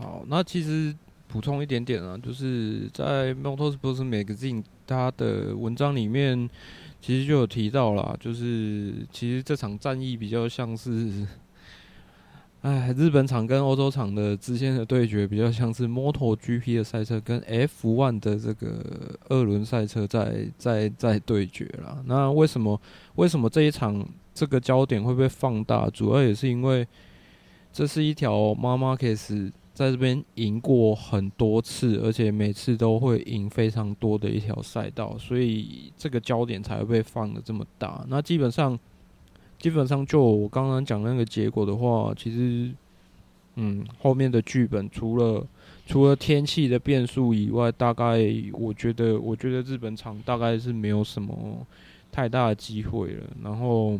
[0.01, 0.95] 好，那其实
[1.29, 6.49] 补充一点点啊，就是在 Motorsport Magazine 它的文章里面。
[7.05, 11.27] 其实就有提到了，就是其实这场战役比较像是，
[12.63, 22.01] 哎，日本厂跟欧洲厂的之间的对决，比较像是 MotoGP 的赛车跟 F1 的这个二轮赛车在在在对决了。
[22.07, 22.81] 那为什么
[23.17, 25.91] 为什么这一场这个焦点会被放大？
[25.91, 26.87] 主要也是因为
[27.73, 38.05] 这是一条马马克斯在这边赢过很多次，而且每次都会赢非常多的一条赛道，所以这个焦点才会被放的这么大。
[38.09, 38.79] 那基本上，
[39.63, 42.71] 基本上就我刚刚讲那个结果的话，其实，
[43.55, 45.47] 嗯，后面的剧本除了
[45.87, 48.19] 除了天气的变数以外，大概
[48.53, 51.67] 我觉得，我觉得日本场大概是没有什么
[52.11, 53.25] 太大的机会了。
[53.43, 53.99] 然后。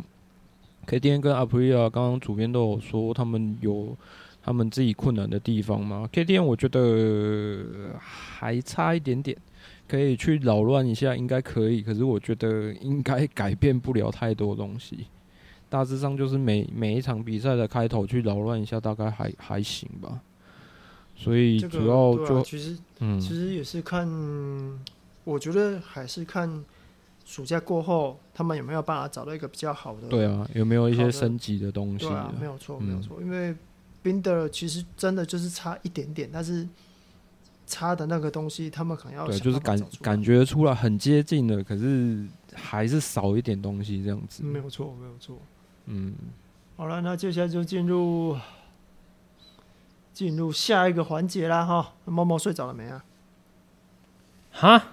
[0.85, 3.95] K T N 跟 Aprilia 刚刚主编都有说，他们有
[4.43, 6.09] 他们自己困难的地方嘛。
[6.11, 9.37] K T N 我觉得还差一点点，
[9.87, 11.81] 可以去扰乱一下，应该可以。
[11.81, 15.05] 可是我觉得应该改变不了太多东西。
[15.73, 20.21] 大致上就是每每一场比赛的开头去扰乱一下，大概还还行吧。
[21.15, 24.07] 所以主要就、其实，嗯，其实也是看，
[25.23, 26.63] 我觉得还是看。
[27.25, 30.09] 暑假过后，他们有没有办法找到一个比较好的？
[30.09, 32.05] 对啊，有没有一些升级的东西？
[32.05, 33.17] 对啊，没有错，没有错。
[33.21, 33.55] 因为
[34.03, 36.67] Binder 其实真的就是差一点点，但是
[37.65, 44.43] 差的那个东西，他们可能要对，就是感感觉出来很接近的，可是还是少一点东西这样子。
[44.43, 45.39] 没有错，没有错。
[45.85, 46.13] 嗯，
[46.77, 48.37] 好了，那接下来就进入
[50.13, 51.93] 进入下一个环节啦，哈。
[52.05, 53.03] 猫猫睡着了没啊？
[54.51, 54.83] 哈？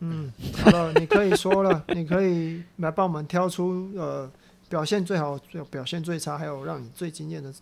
[0.00, 4.30] 嗯，好了，你可以说了， 你可以来帮我们挑出呃
[4.68, 7.52] 表现最好、最表现最差，还有让你最惊艳的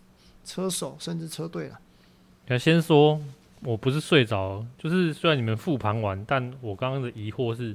[0.44, 1.78] 车手，甚至车队了。
[2.46, 3.20] 要先说，
[3.60, 7.74] 我不是睡着，就是虽然你们复盘完，但我刚刚的疑惑是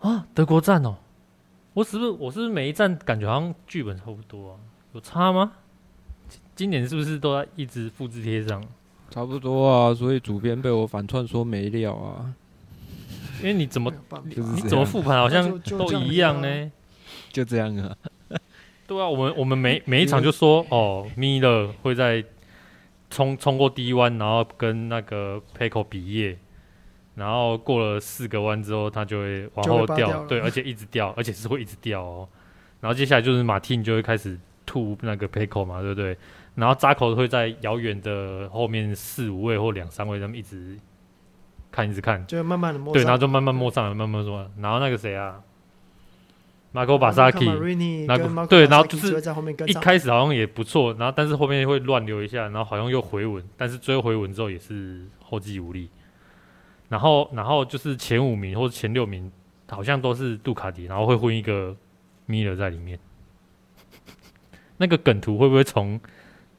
[0.00, 0.96] 啊，德国站哦，
[1.76, 4.56] 我是不是我是不是每一站感觉好像剧本差不多啊？
[4.94, 5.52] 有差吗？
[6.54, 8.64] 今年是不是都在一直复制贴上？
[9.10, 12.32] 差不多啊，所以主编被我反串说没料啊。
[13.40, 13.92] 因为你怎么
[14.24, 16.72] 你怎么复盘好像都一样呢？
[17.30, 17.94] 就这样啊。
[18.86, 22.24] 对啊，我们我们每每一场就说哦，米勒会在
[23.10, 26.38] 冲冲过第一弯，然后跟那个 Pecco 比耶，
[27.16, 32.28] 然后过了四个弯之后，他就会往后掉，掉，对，而且一直掉，而且是会一直掉哦。
[32.80, 36.16] 然后接下来就是马汀就会开始吐那个 Pecco 嘛，对不对？
[36.54, 40.78] 然后扎口会在遥远的后面四五位或两三位，他们一直。
[41.68, 44.50] 看一直看，就慢慢的摸，对，然后就慢慢摸上来，慢慢摸上来。
[44.62, 45.42] 然后那个谁啊，
[46.72, 47.44] 马可巴萨基，
[48.06, 49.20] 那个对，然后就是
[49.66, 55.90] 一开始好像也不错，然后但是后面会乱流一下，然后好像又回稳，但是最后回稳之后也是后继无力。
[56.88, 59.30] 然后，然后就是前五名或者前六名
[59.68, 61.76] 好像都是杜卡迪，然后会混一个
[62.26, 62.98] 米勒在里面。
[64.78, 66.00] 那个梗图会不会从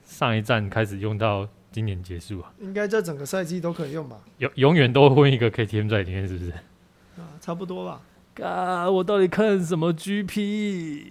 [0.04, 1.48] 上一站开始用到？
[1.70, 4.18] 今年结束啊，应该这整个赛季都可以用吧？
[4.40, 6.50] 永永远都会混一个 KTM 在里面，是不是？
[7.18, 8.02] 啊，差不多吧。
[8.44, 11.04] 啊，我到底看什么 GP？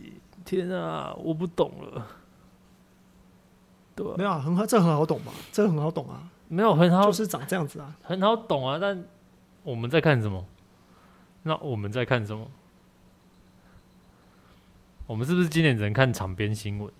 [0.44, 2.04] 天啊，我不懂了。
[3.94, 5.30] 对，没有，啊很好，这很好懂吧？
[5.52, 6.28] 这很好懂啊。
[6.48, 8.78] 没有很好，就是长这样子啊，很好懂啊。
[8.78, 9.04] 但
[9.62, 10.46] 我们在看什么？
[11.42, 12.50] 那我们在看什么？
[15.06, 16.92] 我们是不是今年只能看场边新闻？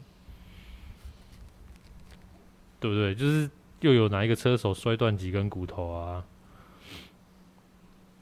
[2.78, 3.14] 对不对？
[3.14, 6.24] 就是又有哪一个车手摔断几根骨头啊？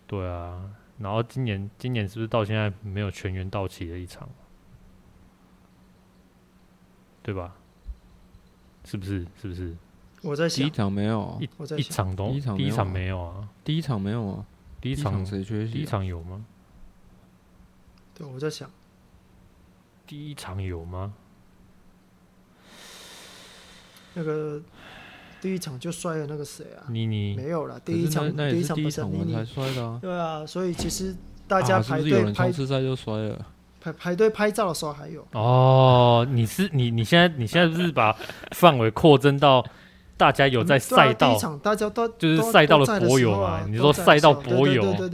[0.06, 4.28] 对啊，然后今年今年是不是到现在没有全员到齐的一场？
[7.22, 7.56] 对吧？
[8.84, 9.26] 是不是？
[9.40, 9.74] 是不是？
[10.24, 14.44] 我在想第一场没有，一一场都第一场没有啊，第一场没有啊，
[14.80, 15.72] 第一场谁缺席？
[15.74, 16.42] 第一场有吗？
[18.14, 18.70] 对，我在想，
[20.06, 21.12] 第一场有吗？
[24.14, 24.62] 那个
[25.42, 26.88] 第一场就摔了那个谁啊？
[26.88, 27.78] 妮妮没有了。
[27.80, 29.98] 第一场第一场不是妮妮才摔的啊？
[30.00, 31.14] 对啊，所以其实
[31.46, 33.46] 大家排队拍次赛就摔了，
[33.78, 35.26] 排排队拍照的时候还有。
[35.32, 38.16] 哦，你是你你现在你现在不是把
[38.52, 39.62] 范围扩增到。
[40.16, 43.66] 大家有在赛道，大家都就是赛道的博友嘛？
[43.66, 45.09] 你说赛道博友对，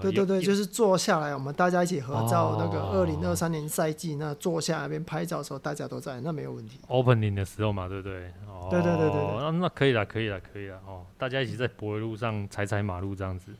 [0.00, 2.56] 对对对，就是坐下来，我们大家一起合照。
[2.56, 6.78] 那个二零二三年赛季，那坐下那边拍照的时候，大家都在，那没有问题。
[6.86, 8.32] Opening 的时候嘛，对不对？
[8.70, 11.04] 对对对对，那那可以了，可以了，可以了哦！
[11.18, 13.50] 大家一起在柏油路上踩踩马路这样子。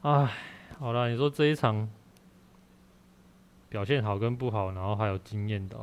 [0.00, 0.30] 哎，
[0.78, 1.86] 好了，你说这一场
[3.68, 5.76] 表现好跟不好，然后还有经验的，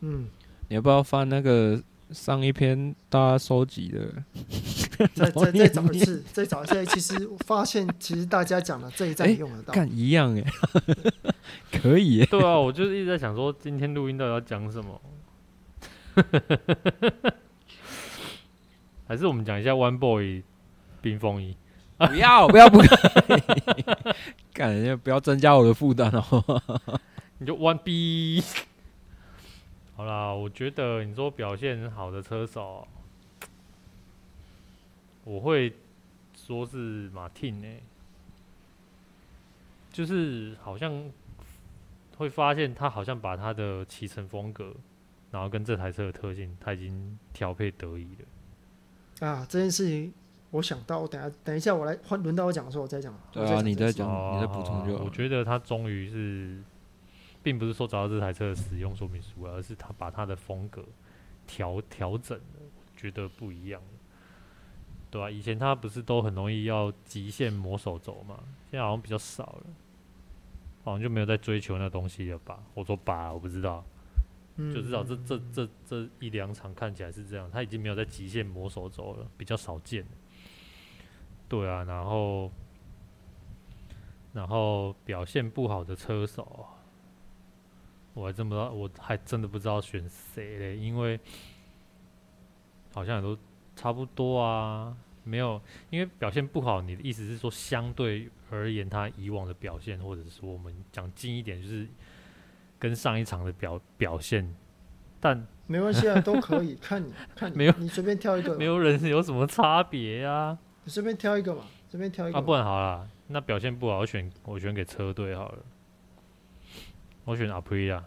[0.00, 0.28] 嗯，
[0.66, 1.80] 你要不要发那个？
[2.12, 4.06] 上一篇大家收集的，
[5.14, 6.84] 再再再找一次， 再找一下。
[6.84, 10.44] 其实发现，其实大家讲的这一站用得到，干、欸、一样哎，
[11.72, 12.26] 可以耶。
[12.26, 15.00] 对啊，我就是一直在想说，今天录音到底要讲什么？
[19.08, 20.42] 还是我们讲一下 One Boy
[21.00, 21.56] 冰风衣？
[21.98, 22.88] 不要不要不要，
[24.52, 26.62] 干人家不要增加我的负担哦。
[27.38, 28.42] 你就 One B。
[30.02, 32.88] 好啦，我觉得你说表现好的车手，
[35.22, 35.72] 我会
[36.34, 37.68] 说是马丁呢，
[39.92, 41.08] 就是好像
[42.16, 44.74] 会发现他好像把他的骑乘风格，
[45.30, 49.28] 然后跟这台车的特性，他已经调配得宜了。
[49.28, 50.12] 啊，这件事情
[50.50, 53.16] 我想到，我等下等一下我来换轮到我讲的时候我再讲。
[53.30, 55.04] 对啊，你再讲，你再补充就好。
[55.04, 56.60] 我觉得他终于是，
[57.42, 60.84] 并不是说找到这台车的使用说明书，而是他把他的风格
[61.46, 62.60] 调调整了，
[62.96, 63.82] 觉得不一样。
[65.10, 68.38] 对啊，以前他不是都很容易要极限磨手轴嘛？
[68.70, 69.66] 现在好像比较少了，
[70.84, 72.62] 好像就没有在追求那东西了吧？
[72.72, 73.84] 我说吧，我不知道，
[74.56, 80.06] 就知道这这这这一两场看起来是这样，他已经没有在极限磨手轴了，比较少见。
[81.46, 82.50] 对啊，然后
[84.32, 86.66] 然后表现不好的车手，
[88.14, 91.18] 我还真不知道，我还真的不知道选谁嘞，因为
[92.94, 93.38] 好像也都。
[93.74, 94.94] 差不多啊，
[95.24, 95.58] 没有，
[95.88, 96.82] 因为表现不好。
[96.82, 101.88] 你的意思是说，相对而言，他以往的表现，或者是说，我们讲近一点，就是
[102.78, 104.54] 跟上一场的表表现。
[105.18, 110.58] 但没关系啊，都可以看你看你，没有，你随便挑一个， 没有人有什么差别呀、啊？
[110.84, 112.36] 你随便挑一个嘛，随便挑一个。
[112.36, 115.58] 啊，不然好了，那表现不好，我选我选给车队好了，
[117.24, 118.04] 我选阿普利亚。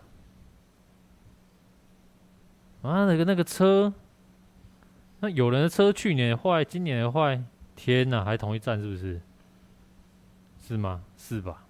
[2.82, 3.94] 啊，那个那个车。
[5.22, 7.42] 那有人的车去年坏，今年也坏，
[7.76, 9.22] 天哪，还同一站是不是？
[10.62, 11.04] 是吗？
[11.18, 11.66] 是吧？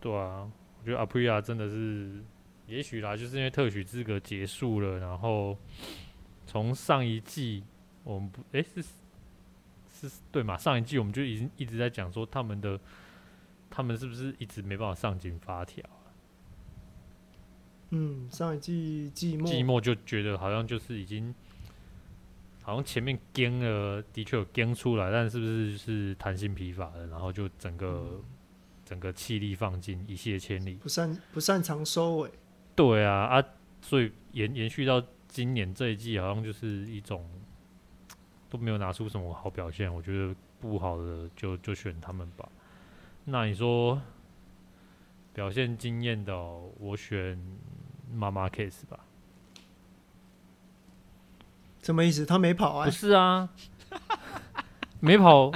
[0.00, 0.48] 对啊，
[0.80, 2.22] 我觉得阿普利亚真的是，
[2.66, 5.58] 也许啦，就是因为特许资格结束了，然后
[6.46, 7.64] 从上一季
[8.04, 8.82] 我们不，哎、是
[10.08, 10.56] 是，对嘛？
[10.56, 12.78] 上一季我们就已经一直在讲说他们的，
[13.68, 15.84] 他们是不是一直没办法上紧发条？
[17.90, 21.32] 嗯，上一季季末，季末就觉得好像就是已经，
[22.62, 28.24] 好像前面跟了，的确有跟出来，但是不是是弹性疲乏了，然后就整个、嗯、
[28.84, 32.30] 整个气力放尽，一泻千里，不擅不擅长收尾。
[32.74, 33.44] 对啊啊，
[33.80, 37.24] 所以延延续到今年这一季，好像就是一种
[38.50, 42.48] 都没有拿出什么好表现，我觉得不好的就就选他们吧。
[43.26, 44.00] 那你说？
[45.34, 47.38] 表现惊艳的、喔，我选
[48.10, 48.98] 妈妈 case 吧。
[51.82, 52.24] 什么意思？
[52.24, 52.86] 他没跑啊？
[52.86, 53.50] 不是啊，
[54.98, 55.52] 没跑，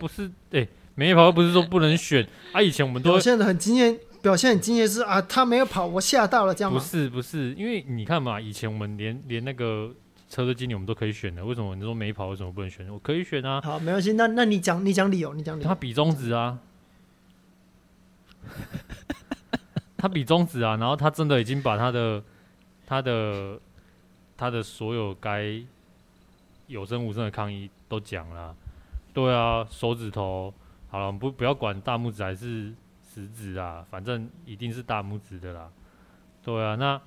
[0.00, 2.60] 不是，哎、欸，没跑又不是说不能选啊。
[2.60, 6.80] 以前我们都表现的很惊艳，表现很惊艳是啊，他没有跑，我吓到了，这样吗？
[6.80, 9.94] 不是，不是，因为你看嘛，以前我们连连那个
[10.28, 12.92] 车队经理我们都可以选的，为什么你说没跑，为什么不能选？
[12.92, 13.60] 我可以选啊。
[13.60, 15.68] 好，没关系，那那你讲，你讲理由，你讲理由。
[15.68, 16.58] 他比中指啊。
[19.96, 22.22] 他比中指啊，然后他真的已经把他的、
[22.86, 23.58] 他的、
[24.36, 25.62] 他的所有该
[26.66, 28.54] 有声无声的抗议都讲了。
[29.12, 30.52] 对啊，手指头
[30.88, 35.70] 好了，不不要管大拇指还是食指啊，反正一定是大拇指的啦。
[36.42, 37.00] 对啊，那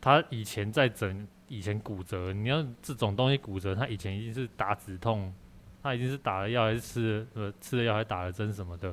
[0.00, 5.32] 他以前在整，以前骨折，你要这种东西骨折，他以前一定是打止痛，
[5.82, 8.92] 他已经是打了药还是吃了呃吃了药还打了针什么的。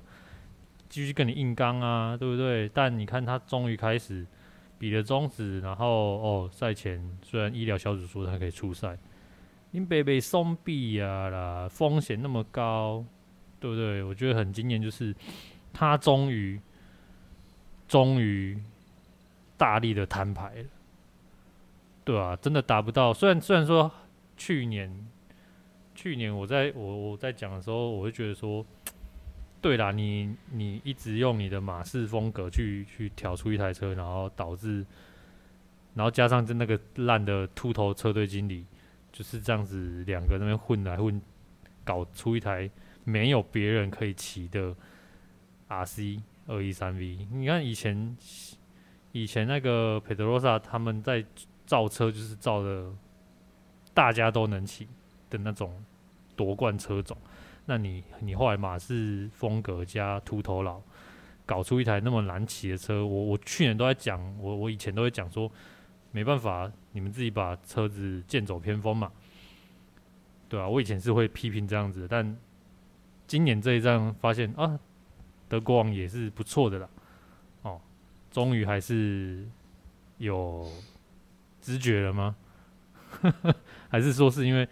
[0.94, 2.70] 继续跟你硬刚啊，对不对？
[2.70, 4.24] 但你看他终于开始
[4.78, 5.88] 比了中指，然后
[6.22, 8.96] 哦，赛前虽然医疗小组说他可以出赛，
[9.72, 13.04] 因北北松闭啊啦，风险那么高，
[13.60, 14.04] 对不对？
[14.04, 15.16] 我觉得很惊艳，就是
[15.74, 16.62] 他终于
[17.88, 18.62] 终于
[19.58, 20.66] 大力的摊牌了，
[22.06, 23.12] 对啊，真的达不到。
[23.12, 23.92] 虽然虽然说
[24.38, 25.08] 去年
[25.96, 28.64] 去年我在我我在讲的时候，我会觉得说。
[29.64, 34.86] 对啦，你你一直用你的马式风格去去调出一台车，然后导致，
[35.94, 38.66] 然后加上这那个烂的秃头车队经理，
[39.14, 41.22] 就是这样子两个那边混来混，
[41.86, 42.70] 搞出一台
[43.06, 44.76] 没有别人可以骑的
[45.70, 47.26] RC 二一三 V。
[47.32, 48.18] 你看以前
[49.14, 51.24] 以前那个佩德罗萨他们在
[51.66, 52.92] 造车，就是造的
[53.94, 54.90] 大家都能骑
[55.30, 55.82] 的那种
[56.36, 57.16] 夺冠车种。
[57.66, 60.82] 那你你后来马氏风格加秃头佬，
[61.46, 65.50] 搞出一台那么难骑的车，我我去年都在讲，我我以前都会讲说，
[66.12, 69.12] 没办法，你们自己把车子剑走偏锋嘛，
[70.50, 72.38] 对啊，我以前是会批评这样子，但
[73.26, 74.78] 今年这一站发现啊，
[75.48, 76.90] 德国王也是不错的啦，
[77.62, 77.80] 哦，
[78.30, 79.48] 终于还是
[80.18, 80.70] 有
[81.62, 82.36] 知觉了吗？
[83.88, 84.68] 还是说是因为？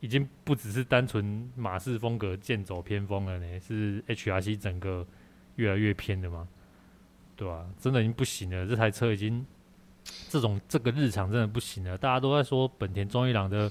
[0.00, 5.06] 已经不只是单纯马式风格剑走偏锋了呢，是 HRC 整个
[5.56, 6.48] 越来越偏的吗？
[7.36, 9.46] 对吧、真的已经不行了，这台车已经
[10.28, 11.96] 这种这个日常真的不行了。
[11.96, 13.70] 大家都在说本田中一郎的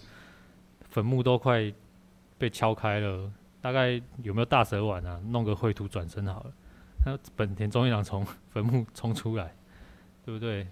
[0.89, 1.71] 坟墓都快
[2.39, 5.21] 被敲开了，大概有没有大蛇丸啊？
[5.27, 6.53] 弄个绘图转身好了，
[7.05, 9.53] 那本田中一郎从坟墓冲出来，
[10.25, 10.67] 对不对？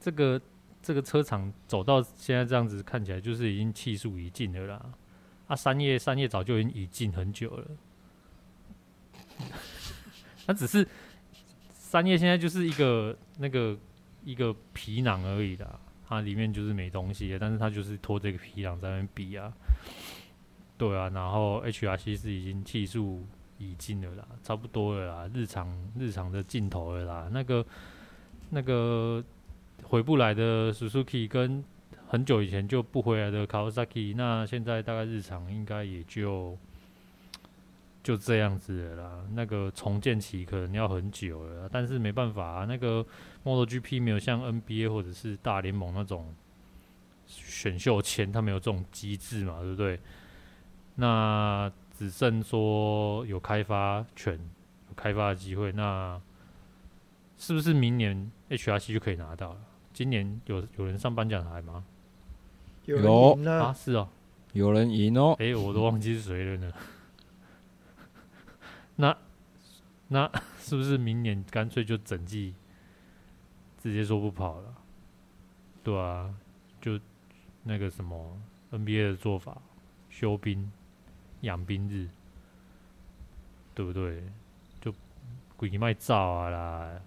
[0.00, 0.40] 这个
[0.84, 4.92] 这个车厂走到现在这样子，看起来就是已经气数已尽了啦。
[5.46, 7.66] 啊，三叶三叶早就已经已尽很久了。
[10.46, 10.86] 它只是
[11.72, 13.76] 三叶现在就是一个那个
[14.24, 19.52] 一个皮囊而已的，它里面就是没东西，但是它就是拖这个皮囊在那边比啊，
[20.76, 23.26] 对啊，然后 HRC 是已经气数
[23.58, 27.66] 已尽了啦，差不多了啦，日常日常的尽头了啦，那个
[28.50, 29.24] 那个
[29.94, 31.62] 回不来的 Suzuki 跟
[32.08, 36.58] 很久以前就不回来的 Kawasaki，那现在大概日常应该也就。
[38.02, 43.06] 就这样子了啦，那个重建期可能要很久了，但是没办法啊，那个
[43.44, 46.34] MotoGP 没有像 NBA 或者是大联盟那种
[47.24, 49.98] 选秀签，它没有这种机制嘛，对不对？
[50.96, 54.34] 那只剩说有开发权、
[54.88, 56.20] 有开发的机会，那
[57.38, 59.60] 是不是明年 HRC 就可以拿到了？
[59.94, 61.82] 今年有有人上颁奖台吗？
[62.84, 62.98] 有
[63.48, 64.08] 啊，是哦，
[64.52, 66.72] 有人赢哦，哎、欸，我都忘记是谁了呢。
[68.96, 69.16] 那
[70.08, 72.54] 那是不是明年干脆就整季
[73.78, 74.74] 直接说不跑了？
[75.82, 76.34] 对啊，
[76.80, 77.00] 就
[77.62, 78.38] 那个什么
[78.72, 79.56] NBA 的做法，
[80.10, 80.70] 休兵
[81.40, 82.08] 养兵日，
[83.74, 84.22] 对不对？
[84.80, 84.92] 就
[85.56, 87.00] 鬼卖照啊啦，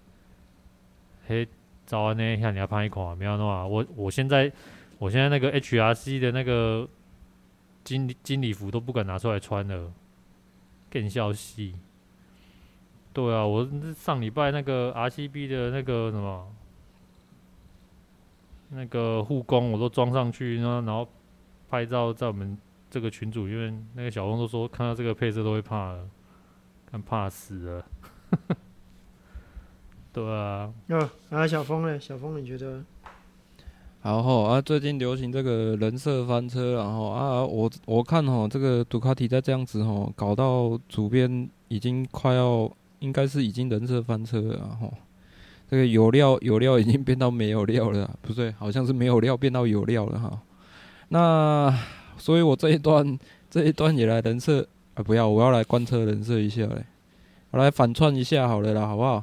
[1.26, 1.46] 嘿，
[1.88, 3.66] 早安呢，像你要拍一款，没有弄啊。
[3.66, 4.52] 我我现在
[4.98, 6.86] 我现在那个 HRC 的那个
[7.82, 9.90] 经经理服都不敢拿出来穿了。
[10.90, 11.74] 更笑戏，
[13.12, 16.50] 对啊，我上礼拜那个 RCB 的那个什么，
[18.70, 21.06] 那个护工我都装上去，然后然后
[21.68, 22.56] 拍照在我们
[22.90, 26.08] 这个群组，因为那个小峰都说看到这个配色都会怕了，
[26.90, 27.84] 看怕死了，
[30.18, 30.72] 对啊。
[30.88, 31.98] 哦，啊，小峰呢？
[32.00, 32.82] 小峰你觉得？
[34.02, 44.88] 然后啊，最近流行这个人设翻车，然后啊，我我看哈，这个杜卡迪在这样子哈，搞到主编已经快要，应该是已经人设翻车了哈。
[45.68, 50.40] 这个有料有料已经变到没有料了，不对，好像是没有料变到有料了哈。
[51.10, 51.76] 那
[52.16, 53.18] 所以我这一段
[53.50, 56.84] 这一段也来人设啊，不要，我要来贯彻人设一下嘞，
[57.50, 59.22] 我来反串一下好了啦，好不好？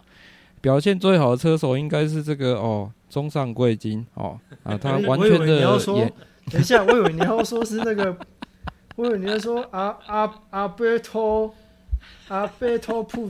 [0.65, 2.91] 表现最好的车手应该是这个哦。
[3.07, 5.79] 中上贵金哦啊，他完全的。
[6.51, 8.17] 等一下，我以为你要说是那个，
[8.95, 11.53] 我以为你要说阿阿阿贝托
[12.27, 13.29] 阿贝托普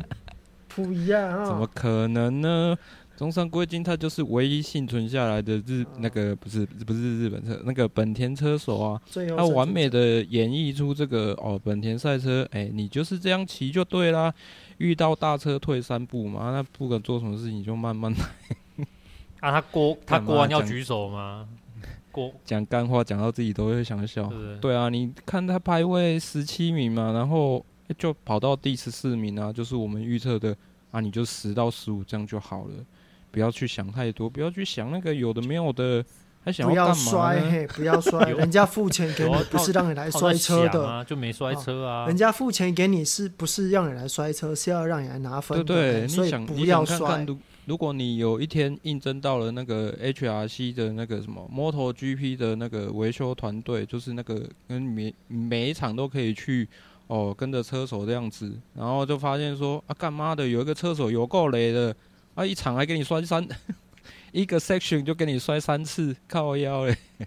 [0.69, 1.45] 普一样啊？
[1.45, 2.75] 怎么可能呢？
[3.15, 9.01] 中上贵金他就是唯一幸存下来的日那个不是不是日本车那个本田车手啊，
[9.37, 14.33] 他完美的演绎出这个哦本田赛车，哎、欸，你就是这样骑就对啦，
[14.77, 18.85] 遇到大车退三步嘛，那不管做什么事情就慢慢来。
[19.41, 21.47] 啊，他过他过完要举手吗？
[22.11, 24.31] 过讲干话讲到自己都会想笑。
[24.61, 27.63] 对啊，你看他排位十七名嘛，然后
[27.97, 30.55] 就跑到第十四名啊，就是我们预测的
[30.91, 32.73] 啊，你就十到十五这样就好了，
[33.31, 36.03] 不要去想太多，不要去想那个有的没有的，
[36.45, 37.03] 还想要干嘛？
[37.03, 42.05] 不要摔，嘿，不要摔，人家付钱给你不是让你来摔车的，啊、就没摔车啊。
[42.05, 47.25] 人家付钱给你是不是让你来摔车，是要让你来拿分的，对对，所以不要摔。
[47.65, 56.69] 如果你有一天应征到了那个 HRC 的那个什么 MotoGP 的那个维修团队，就是那个跟每每一场都可以去
[57.07, 61.95] 哦，跟着车手这样子，然后就发现说啊，干妈的有一个车手有够雷的，
[62.35, 63.43] 啊，一场还给你摔三，
[64.35, 66.97] 一个 section 就给你摔三次，靠腰嘞。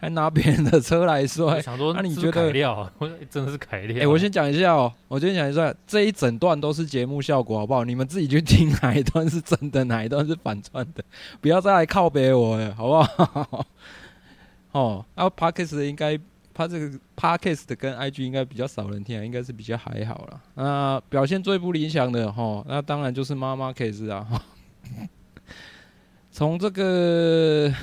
[0.00, 1.60] 还拿别人的车来摔，
[1.94, 2.52] 那你觉得？
[3.28, 4.04] 真的是凯料。
[4.04, 7.84] 哎，我先讲一下哦，我先讲一下，这一整段都是节目效果，好不好？
[7.84, 11.02] 你们自己去听哪一段是真的，哪一段是反串的，
[11.42, 13.66] 不要再来靠别我了，好不好？
[14.70, 16.16] 哦，然后 Podcast 应该，
[16.54, 20.40] 他这个 Podcast 跟 IG 应该比较少人听啊，应该是比较还好了。
[20.54, 24.24] 那表现最不理想的哈，那当然就是妈妈 case 啊。
[26.38, 27.74] 从这个。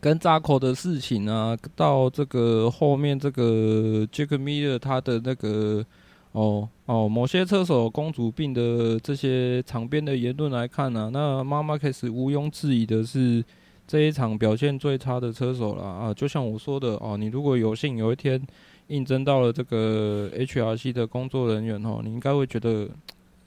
[0.00, 5.84] 跟扎口的事情啊，到这个后面这个 Jack Miller 他的那个
[6.32, 13.44] 哦哦，某些车手公主病的这些场边的言论来看呢、那马马克斯毋庸置疑的是
[13.86, 16.14] 这一场表现最差的车手了啊！
[16.14, 18.40] 就像我说的哦，你如果有幸有一天
[18.86, 22.88] 应征到了这个 HRC 的工作人员哦，你应该会觉得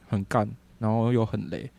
[0.07, 0.47] 很干
[0.77, 1.69] 然后又很累。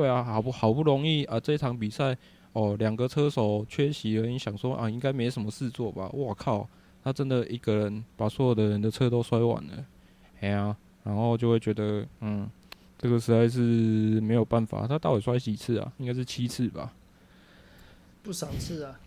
[0.00, 2.16] 对啊，好不好不容易啊，这场比赛
[2.54, 6.08] 哦，两个车手缺席了，你想说啊，应该没什么事做吧？
[6.14, 6.66] 我靠，
[7.04, 9.84] 他真的一个人把所有的人的车都摔完了，
[10.40, 10.74] 哎呀，
[11.04, 12.48] 然后就会觉得，嗯，
[12.96, 13.60] 这个实在是
[14.22, 14.86] 没有办法。
[14.86, 15.92] 他到底摔几次啊？
[15.98, 16.94] 应该是七次吧？
[18.22, 18.98] 不少次啊。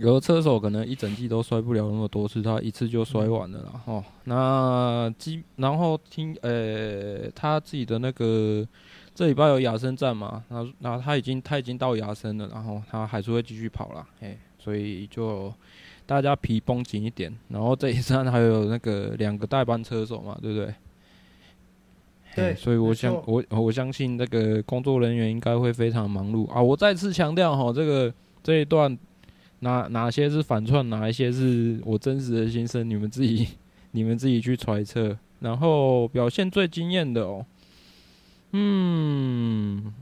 [0.00, 3.80] 有的车手可能一整季都摔不了那么多次，他一次就摔完了啦。
[3.84, 8.66] 哦，那基然后听呃、欸，他自己的那个
[9.14, 10.42] 这礼拜有亚森站嘛？
[10.48, 14.06] 那那他已经他已经到亚森了，然后他还是会继续跑了。
[14.20, 15.52] 哎，所以就
[16.04, 17.32] 大家皮绷紧一点。
[17.48, 20.74] 然后这一站还有那个两个代班车手嘛，对不对？
[22.34, 26.60] 对，所以我相我我相信那个工作人员应该会非常忙碌啊。
[26.60, 28.12] 我再次强调哈，这个
[28.42, 28.98] 这一段。
[29.60, 32.86] 哪哪些是反串，哪一些是我真实的心声？
[32.86, 33.48] 你们自己，
[33.92, 35.16] 你们自己去揣测。
[35.40, 37.46] 然后表现最惊艳的哦，
[38.56, 39.92] 嗯，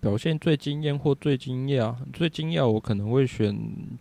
[0.00, 3.52] 表现最惊艳或最惊讶，最惊讶我可能会选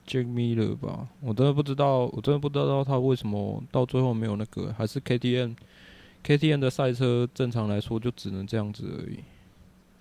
[0.06, 1.08] Jack Miller 吧。
[1.22, 9.22] 我真的不知道，我真的不知道他为什么到最后没有那个，还是 KTM，KTM 的赛车正常来说就只能这样子而已。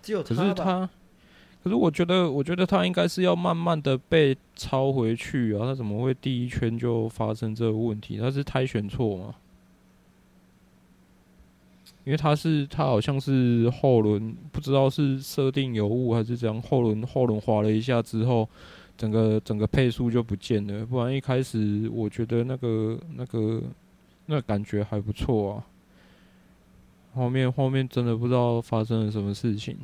[0.02, 0.90] 只有他可是他。
[1.62, 5.64] 可是我觉得，我觉得他应该是要慢慢的被超回去啊！
[5.64, 8.18] 他怎么会第一圈就发生这个问题？
[8.18, 9.34] 他是胎选错吗？
[12.05, 18.48] 因为他是他好像是后轮不知道是设定有误还是怎样，后轮后轮滑了一下之后，
[18.96, 20.84] 整个整个配速就不见了。
[20.86, 23.62] 不然一开始我觉得那个那个
[24.26, 25.66] 那感觉还不错啊。
[27.14, 29.76] 后面后面真的不知道发生了什么事情。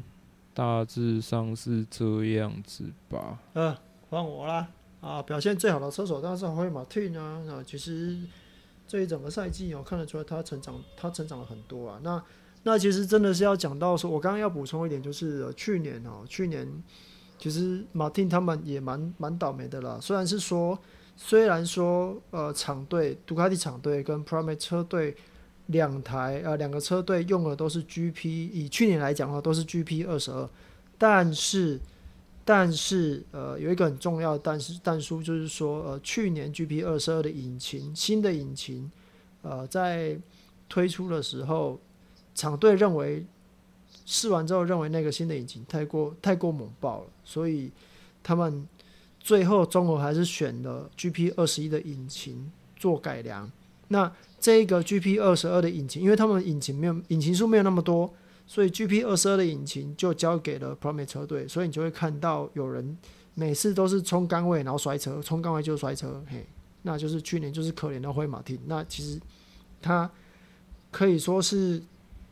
[0.53, 3.39] 大致上是这样子吧。
[3.55, 3.75] 呃，
[4.11, 4.69] 换我啦。
[5.01, 7.41] 啊，表现最好的车手当然是霍华马汀啊。
[7.65, 8.19] 其实
[8.91, 12.01] 这一整个赛季我看得出来他成长，他成长了很多啊。
[12.03, 12.21] 那
[12.65, 16.67] 那其实真的是要讲到说，我刚刚要补充一点，就是、去年哦，去年
[17.39, 20.01] 其实马汀他们也蛮蛮倒霉的啦。
[20.03, 20.77] 虽然是说，
[21.17, 25.17] 虽然说呃，厂队杜卡迪厂队跟 Pramac 车队。
[25.67, 30.51] 两台呃，两个车队用的都是 GP，以去年来讲的话都是 GP 二十二，
[30.99, 31.79] 但是
[32.45, 38.91] 但是呃有一个很重要的但是但书就是说呃去年 GP 二十二的引擎新的引擎
[39.43, 40.19] 呃在
[40.69, 41.79] 推出的时候，
[42.35, 43.25] 厂队认为
[44.05, 47.71] 试完之后认为那个新的引擎太过太过猛爆了，所以
[48.23, 48.67] 他们
[49.19, 53.51] 最后综合还是选了 GP 二十一的引擎做改良，
[53.89, 54.13] 那。
[54.43, 58.11] 这个 GP 二十二的引擎，因为他们引擎没有引擎数没有那么多，
[58.51, 62.99] 所以 GP 二十二的引擎就交给了 Pramac 车队，所以你就会看到有人
[63.35, 66.45] 每次都是冲杆位然后摔车，冲杆位就摔车，嘿，
[66.83, 68.59] 那就是去年就是可怜的灰马汀。
[68.67, 69.21] 那其实
[69.81, 70.11] 他
[70.91, 71.81] 可以说是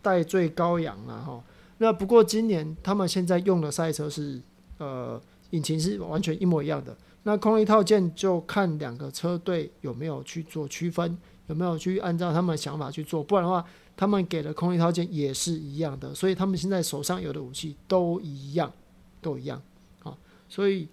[0.02, 1.40] 代罪羔羊了哈。
[1.76, 4.42] 那不过今年他们现在用的赛车是
[4.78, 11.16] 呃引擎是完全一模一样的，那空力套件就看两个车队有没有去做区分。
[11.46, 13.24] 有没有去按照他们的想法去做？
[13.24, 13.64] 不然的话，
[13.98, 18.72] 他们给的空力套件也是一样的，所以他们现在手上有的武器都一样，
[19.20, 19.60] 都一样。
[19.98, 20.16] 好，
[20.48, 20.86] 所以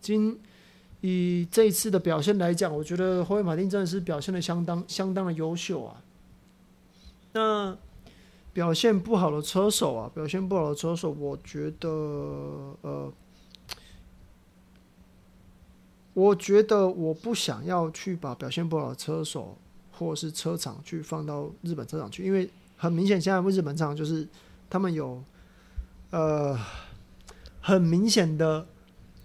[0.00, 0.38] 今
[1.00, 6.00] 以这一次的表现来讲，我觉得霍华马丁真的是表现的相当相当的优秀啊。
[7.32, 7.76] 那
[8.52, 11.88] 表现不好的车手啊，表现不好的车手，我觉得
[12.82, 13.12] 呃，
[16.12, 19.58] 我觉得我不想要去把表现不好的车手。
[19.96, 24.26] 或是车厂去放到日本车厂去，因为很明显，现在日本车厂就是
[24.68, 25.22] 他们有
[26.10, 26.58] 呃
[27.60, 28.66] 很明显的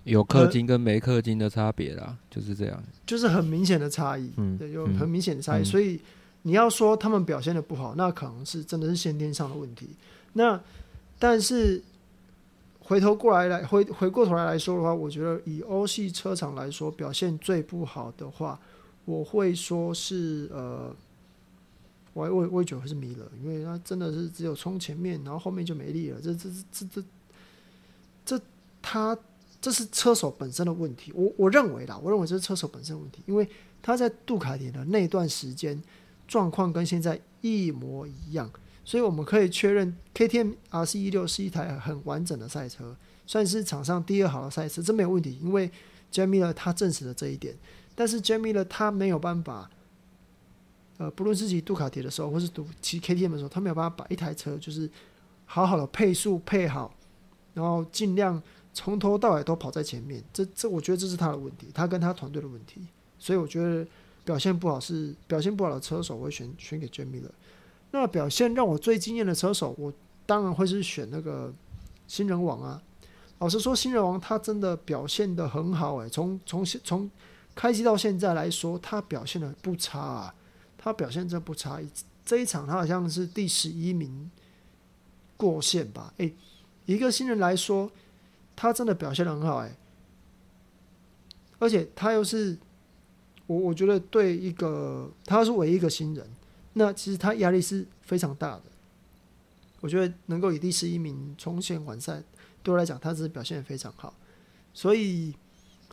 [0.04, 6.00] 有氪金跟没氪金的差别啦，就是这样，就是很明显的差异，嗯，对，有很明显的差异，嗯，所以
[6.44, 9.90] 你要说他们表现的不好，那可能是真的是先天上的问题。
[10.34, 10.62] 那
[11.18, 11.82] 但是
[12.80, 18.60] 回头过来来回回过头来来说的话，我觉得以欧系车厂来说，表现最不好的话。
[19.06, 20.96] 我会说是呃，
[22.14, 26.22] 我我我也觉得是米勒，因为他真的是只有冲前面，然后后面就没力了。
[26.22, 27.04] 这这这这
[28.26, 28.42] 这
[28.82, 29.18] 他
[29.60, 31.12] 这是车手本身的问题。
[31.16, 33.48] 我我认为啦，我认为这是车手本身的问题，因为
[33.82, 35.82] 他在杜卡迪的那段时间
[36.28, 38.52] 状况跟现在一模一样，
[38.86, 42.96] 所以我们可以确认 KTM RC16 是一台很完整的赛车，
[43.26, 45.72] 算是场上第二好的赛车，这没有问题，因为
[46.12, 47.56] 杰米勒他证实了这一点。
[48.00, 49.70] 但是 Jamie 呢，他没有办法，
[51.00, 52.50] 呃，不论是骑杜卡迪的时候，或是
[52.82, 54.90] 骑 KTM 的时候，他没有办法把一台车就是
[55.46, 56.96] 好好的配速配好，
[57.54, 58.42] 然后尽量
[58.74, 60.24] 从头到尾都跑在前面。
[60.32, 62.88] 这这，我觉得这是他的问题，他跟他团队的问题。
[63.18, 63.86] 所以我觉得
[64.24, 67.32] 表现不好是表现不好的车手，我会选选给 Jack Miller。
[67.92, 69.92] 那表现让我最惊艳的车手，我
[70.26, 71.54] 当然会是选那个
[72.08, 72.82] 新人王啊。
[73.40, 77.12] 老实说，新人王他真的表现得很好诶、从从从
[77.60, 80.34] 开机到现在来说，他表现的不差啊，
[80.78, 81.82] 他表现真不差。
[82.24, 84.32] 这一场他好像是第十一名
[85.36, 86.14] 过线吧？
[86.20, 86.34] 诶、
[86.86, 87.92] 一个新人来说，
[88.56, 89.76] 他真的表现的很好诶、
[91.58, 92.58] 而且他又是
[93.46, 96.26] 我我觉得对一个他是唯一一个新人，
[96.72, 98.64] 那其实他压力是非常大的。
[99.82, 102.24] 我觉得能够以第十一名冲线完赛。
[102.64, 104.14] 对我来讲，他是表现的非常好，
[104.74, 105.36] 所以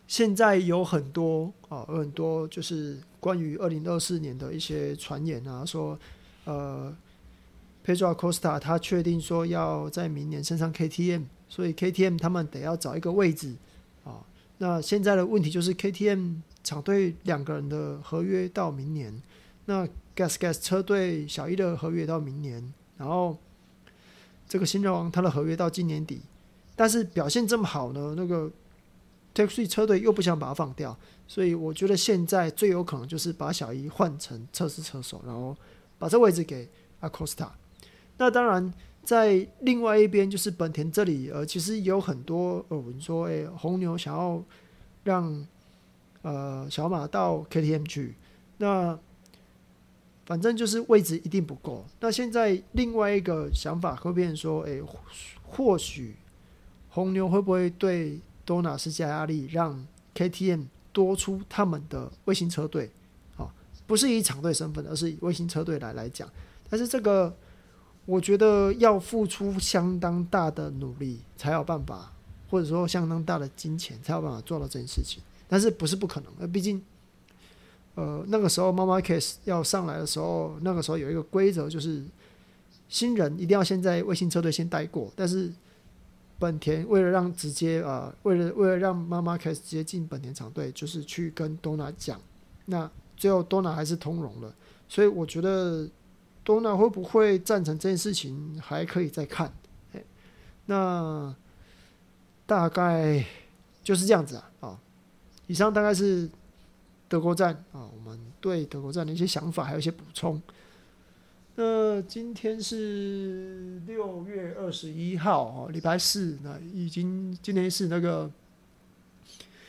[0.06, 5.98] 现在有很多啊，有很多就是关于二零二四年的一些传言啊，说
[6.44, 6.96] 呃
[7.84, 13.54] ，Pedro Costa 他确定说要在明年升上 KTM，所以 KTM 他们得要找一个位置
[14.04, 14.24] 啊。
[14.58, 19.20] 那现在的问题就是 KTM 厂队两个人的合约到明年，
[19.64, 23.36] 那 Gas Gas 车队小一的合约到明年，然后
[24.48, 26.22] 这个新人王他的合约到今年底。
[26.76, 28.14] 但是表现这么好呢？
[28.16, 28.50] 那个
[29.36, 30.96] Tech3 车队又不想把它放掉，
[31.28, 35.54] 所以我觉得现在最有可能就是把小一换成测试车手，然后
[35.98, 36.66] 把这位置给
[37.02, 37.48] Acosta。
[38.16, 38.72] 那当然，
[39.04, 44.42] 在另外一边就是本田这里，呃，其实有很多呃，我们说，诶，红牛想要
[45.04, 45.46] 让
[46.22, 48.14] 呃小马到 KTM 去，
[48.56, 48.98] 那
[50.24, 51.84] 反正就是位置一定不够。
[52.00, 54.82] 那现在另外一个想法会变成说，诶，
[55.46, 56.16] 或许。
[56.88, 62.90] 红牛会不会对多纳施加压力，让 KTM 多出他们的卫星车队？
[63.36, 63.52] 啊，
[63.86, 66.26] 不是以厂队身份，而是以卫星车队来来讲。
[66.70, 67.36] 但是这个，
[68.06, 72.12] 我觉得要付出相当大的努力才有办法，
[72.48, 75.20] 或者说相当大的金钱才有办法做到这件事情。
[75.48, 76.32] 但是不是不可能？
[76.38, 76.80] 呃，毕竟，
[77.96, 82.02] 呃，那个时候 Marc Marquez 要上来的时候，那个时候有一个规则，就是
[82.88, 85.52] 新人一定要先在卫星车队先待过，但是。
[86.38, 92.20] 本田为了让直接啊、呃，为了为了让妈妈开始直接进本田厂队，就是去跟多纳讲，
[92.66, 94.54] 那最后多纳还是通融了，
[94.88, 95.88] 所以我觉得
[96.44, 99.52] 多纳会不会赞成这件事情还可以再看。
[100.66, 101.34] 那
[102.44, 103.24] 大概
[103.82, 104.50] 就是这样子啊。
[104.60, 104.80] 啊，
[105.46, 106.28] 以上大概是
[107.08, 110.42] 德国站啊，我们对德国站的一些想法还有一些补充。
[111.58, 116.38] 那今天是六月二十一号哦，礼拜四。
[116.42, 118.30] 那已经今天是那个，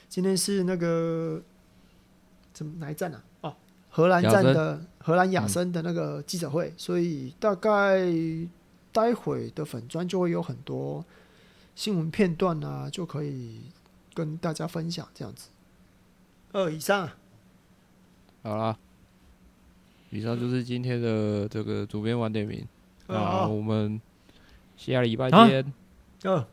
[0.10, 1.42] 今天是那个
[2.52, 3.24] 怎么哪一站啊？
[3.40, 3.56] 哦，
[3.90, 8.06] 荷兰站的荷兰雅森的那个记者会，所以大概
[8.92, 11.06] 待会的粉砖就会有很多
[11.74, 13.62] 新闻片段啊，就可以
[14.14, 15.48] 跟大家分享这样子。
[16.52, 17.10] 二以上，
[18.44, 18.78] 好了。
[20.10, 22.66] 以上就是今天的这个主编晚点名，
[23.08, 24.00] 那我们
[24.76, 25.74] 下礼拜见。
[26.24, 26.46] 啊，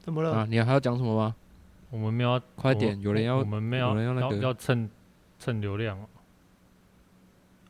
[0.00, 0.32] 怎么了？
[0.32, 1.34] 啊，你还要讲什么吗？
[1.90, 4.88] 我们没有，快点，有人要，我们没有，有人要那个要蹭
[5.38, 5.98] 蹭流量。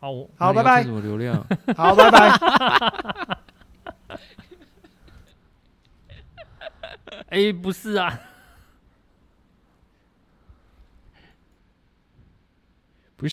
[0.00, 0.82] 好， 好，拜拜。
[0.82, 1.36] 什么流量？
[1.76, 2.30] 好，拜拜。
[7.28, 8.20] 哎，不是啊。